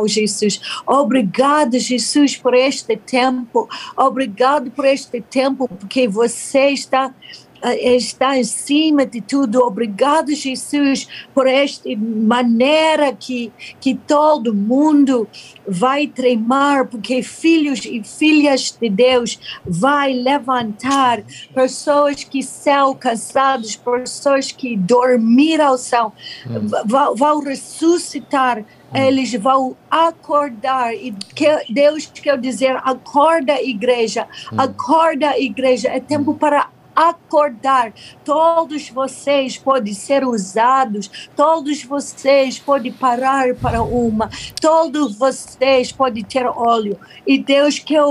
Jesus. 0.08 0.60
Obrigado, 0.86 1.78
Jesus, 1.78 2.36
por 2.36 2.54
este 2.54 2.96
tempo. 2.96 3.68
Obrigado 3.96 4.70
por 4.70 4.84
este 4.84 5.20
tempo, 5.20 5.68
porque 5.68 6.06
você 6.06 6.70
está 6.70 7.14
está 7.62 8.38
em 8.38 8.44
cima 8.44 9.04
de 9.04 9.20
tudo. 9.20 9.60
Obrigado, 9.60 10.34
Jesus, 10.34 11.08
por 11.34 11.46
esta 11.46 11.88
maneira 11.96 13.12
que, 13.12 13.52
que 13.80 13.94
todo 13.94 14.54
mundo 14.54 15.28
vai 15.66 16.06
tremar, 16.06 16.86
porque 16.86 17.22
filhos 17.22 17.84
e 17.84 18.02
filhas 18.02 18.76
de 18.80 18.88
Deus 18.88 19.38
vai 19.66 20.12
levantar 20.12 21.22
pessoas 21.54 22.24
que 22.24 22.42
são 22.42 22.94
cansadas, 22.94 23.76
pessoas 23.76 24.52
que 24.52 24.76
dormiram, 24.76 25.76
são, 25.76 26.12
hum. 26.46 26.68
vão, 26.86 27.14
vão 27.14 27.40
ressuscitar 27.40 28.64
eles 28.94 29.34
vão 29.34 29.76
acordar 29.90 30.94
e 30.94 31.12
que 31.34 31.46
Deus 31.68 32.06
quer 32.06 32.38
dizer 32.38 32.74
acorda 32.82 33.60
igreja 33.60 34.26
hum. 34.50 34.60
acorda 34.60 35.38
igreja 35.38 35.88
é 35.88 36.00
tempo 36.00 36.34
para 36.34 36.70
acordar. 36.98 37.92
Todos 38.24 38.90
vocês 38.90 39.56
podem 39.56 39.94
ser 39.94 40.26
usados, 40.26 41.28
todos 41.36 41.84
vocês 41.84 42.58
podem 42.58 42.92
parar 42.92 43.54
para 43.54 43.80
uma, 43.82 44.28
todos 44.60 45.16
vocês 45.16 45.92
podem 45.92 46.24
ter 46.24 46.44
óleo. 46.44 46.98
E 47.24 47.38
Deus 47.38 47.78
quer, 47.78 48.02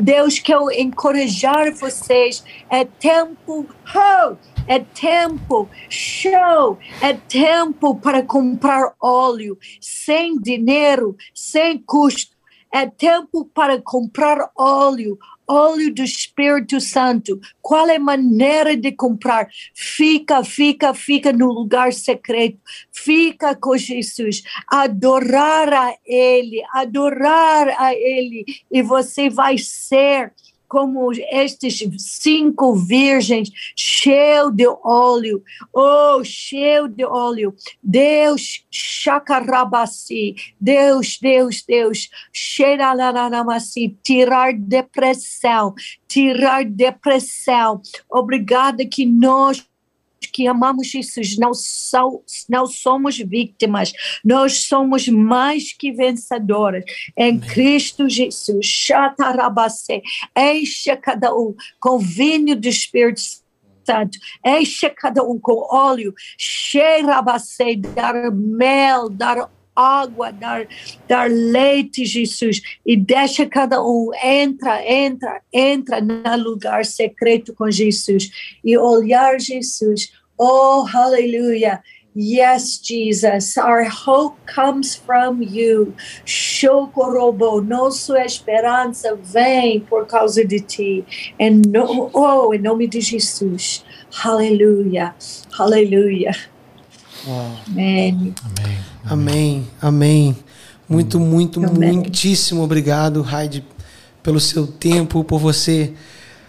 Deus 0.00 0.40
quer 0.40 0.58
encorajar 0.76 1.72
vocês. 1.72 2.42
É 2.68 2.84
tempo, 2.84 3.64
oh, 3.94 4.36
é 4.66 4.80
tempo, 4.80 5.68
show, 5.88 6.78
é 7.00 7.12
tempo 7.12 7.94
para 7.94 8.24
comprar 8.24 8.92
óleo 9.00 9.56
sem 9.80 10.36
dinheiro, 10.36 11.16
sem 11.32 11.78
custo. 11.78 12.40
É 12.72 12.86
tempo 12.86 13.44
para 13.46 13.82
comprar 13.82 14.48
óleo, 14.56 15.18
óleo 15.50 15.92
do 15.92 16.02
Espírito 16.02 16.80
Santo. 16.80 17.40
Qual 17.60 17.88
é 17.88 17.96
a 17.96 18.00
maneira 18.00 18.76
de 18.76 18.92
comprar? 18.92 19.48
Fica, 19.74 20.44
fica, 20.44 20.94
fica 20.94 21.32
no 21.32 21.46
lugar 21.46 21.92
secreto. 21.92 22.58
Fica 22.92 23.54
com 23.56 23.76
Jesus. 23.76 24.42
Adorar 24.68 25.72
a 25.72 25.94
Ele, 26.06 26.62
adorar 26.72 27.68
a 27.78 27.92
Ele. 27.92 28.44
E 28.70 28.82
você 28.82 29.28
vai 29.28 29.58
ser 29.58 30.32
como 30.70 31.10
estes 31.12 31.82
cinco 31.98 32.76
virgens, 32.76 33.50
cheio 33.74 34.52
de 34.52 34.68
óleo, 34.84 35.42
oh, 35.74 36.22
cheio 36.22 36.86
de 36.86 37.04
óleo. 37.04 37.52
Deus, 37.82 38.64
chacarabassi, 38.70 40.36
Deus, 40.60 41.18
Deus, 41.20 41.64
Deus, 41.66 42.08
xeralaramasi, 42.32 43.98
tirar 44.00 44.52
depressão, 44.54 45.74
tirar 46.06 46.64
depressão. 46.64 47.82
Obrigada 48.08 48.86
que 48.86 49.04
nós 49.04 49.68
que 50.30 50.46
amamos 50.46 50.88
Jesus 50.88 51.36
não, 51.36 51.52
são, 51.52 52.22
não 52.48 52.66
somos 52.66 53.18
vítimas, 53.18 53.92
nós 54.24 54.64
somos 54.64 55.08
mais 55.08 55.72
que 55.72 55.92
vencedoras 55.92 56.84
em 57.16 57.36
Amém. 57.36 57.40
Cristo 57.40 58.08
Jesus. 58.08 58.66
Chatarabase, 58.66 60.02
enche 60.36 60.94
cada 60.96 61.34
um 61.34 61.54
com 61.78 61.98
vinho 61.98 62.56
do 62.56 62.68
Espírito 62.68 63.20
Santo, 63.84 64.18
enche 64.44 64.88
cada 64.90 65.22
um 65.22 65.38
com 65.38 65.66
óleo, 65.70 66.14
cheirabase, 66.38 67.76
dar 67.76 68.30
mel, 68.30 69.08
dar 69.08 69.50
água, 69.74 70.30
dar, 70.30 70.66
dar 71.08 71.30
leite, 71.30 72.04
Jesus, 72.04 72.60
e 72.84 72.96
deixa 72.96 73.46
cada 73.46 73.82
um, 73.82 74.10
entra, 74.22 74.84
entra, 74.86 75.40
entra 75.52 76.00
no 76.00 76.36
lugar 76.36 76.84
secreto 76.84 77.54
com 77.54 77.70
Jesus 77.70 78.58
e 78.62 78.76
olhar 78.76 79.40
Jesus. 79.40 80.12
Oh, 80.42 80.84
hallelujah. 80.84 81.82
Yes, 82.14 82.78
Jesus, 82.78 83.58
our 83.58 83.84
hope 83.84 84.38
comes 84.46 84.96
from 84.96 85.42
you. 85.42 85.94
Shokorobo, 86.24 87.60
nossa 87.60 88.24
esperança 88.24 89.14
vem 89.22 89.80
por 89.80 90.06
causa 90.06 90.42
de 90.42 90.60
ti. 90.60 91.04
Em 91.38 91.60
no, 91.68 92.10
oh, 92.14 92.54
em 92.54 92.58
nome 92.58 92.88
de 92.88 93.02
Jesus. 93.02 93.84
Aleluia. 94.24 95.14
Aleluia. 95.58 96.34
Amém. 97.68 98.34
Amém. 99.04 99.66
Amém. 99.78 100.36
Muito, 100.88 101.20
muito, 101.20 101.62
Amém. 101.62 101.98
muitíssimo 101.98 102.62
obrigado, 102.62 103.20
Raide, 103.20 103.62
pelo 104.22 104.40
seu 104.40 104.66
tempo, 104.66 105.22
por 105.22 105.38
você 105.38 105.92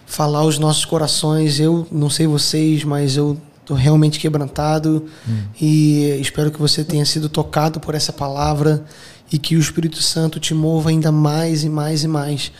falar 0.05 0.39
aos 0.39 0.57
nossos 0.57 0.85
corações. 0.85 1.59
Eu 1.59 1.85
não 1.91 2.09
sei 2.09 2.25
vocês, 2.25 2.85
mas 2.85 3.17
eu 3.17 3.37
estou 3.61 3.77
realmente 3.77 4.19
quebrantado 4.19 5.05
hum. 5.27 5.43
e 5.59 6.17
espero 6.19 6.51
que 6.51 6.59
você 6.59 6.83
tenha 6.83 7.05
sido 7.05 7.29
tocado 7.29 7.79
por 7.79 7.95
essa 7.95 8.11
palavra 8.11 8.83
e 9.31 9.37
que 9.37 9.55
o 9.55 9.59
Espírito 9.59 10.01
Santo 10.01 10.39
te 10.39 10.53
mova 10.53 10.89
ainda 10.89 11.11
mais 11.11 11.63
e 11.63 11.69
mais 11.69 12.03
e 12.03 12.07
mais 12.07 12.51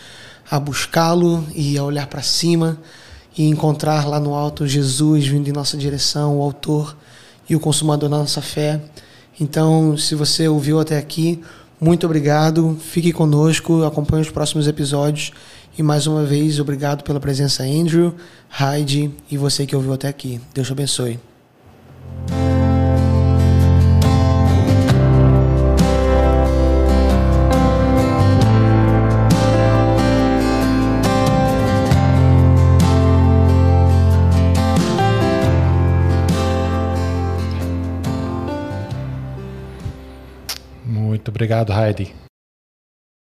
a 0.49 0.59
buscá-lo 0.59 1.45
e 1.53 1.77
a 1.77 1.83
olhar 1.83 2.07
para 2.07 2.21
cima 2.21 2.77
e 3.37 3.45
encontrar 3.45 4.07
lá 4.07 4.19
no 4.19 4.33
alto 4.33 4.67
Jesus 4.67 5.27
vindo 5.27 5.47
em 5.47 5.53
nossa 5.53 5.77
direção, 5.77 6.37
o 6.37 6.41
autor 6.41 6.95
e 7.49 7.55
o 7.55 7.59
consumador 7.59 8.09
da 8.09 8.17
nossa 8.17 8.41
fé. 8.41 8.79
Então, 9.39 9.97
se 9.97 10.13
você 10.15 10.47
ouviu 10.47 10.79
até 10.79 10.97
aqui, 10.97 11.41
muito 11.79 12.05
obrigado. 12.05 12.77
Fique 12.79 13.11
conosco, 13.11 13.83
acompanhe 13.83 14.21
os 14.21 14.29
próximos 14.29 14.67
episódios 14.67 15.31
E 15.77 15.83
mais 15.83 16.05
uma 16.05 16.23
vez, 16.23 16.59
obrigado 16.59 17.03
pela 17.03 17.19
presença, 17.19 17.63
Andrew, 17.63 18.13
Heidi 18.59 19.11
e 19.29 19.37
você 19.37 19.65
que 19.65 19.75
ouviu 19.75 19.93
até 19.93 20.07
aqui. 20.07 20.39
Deus 20.53 20.67
te 20.67 20.73
abençoe. 20.73 21.19
Muito 40.85 41.29
obrigado, 41.29 41.71
Heidi. 41.71 42.30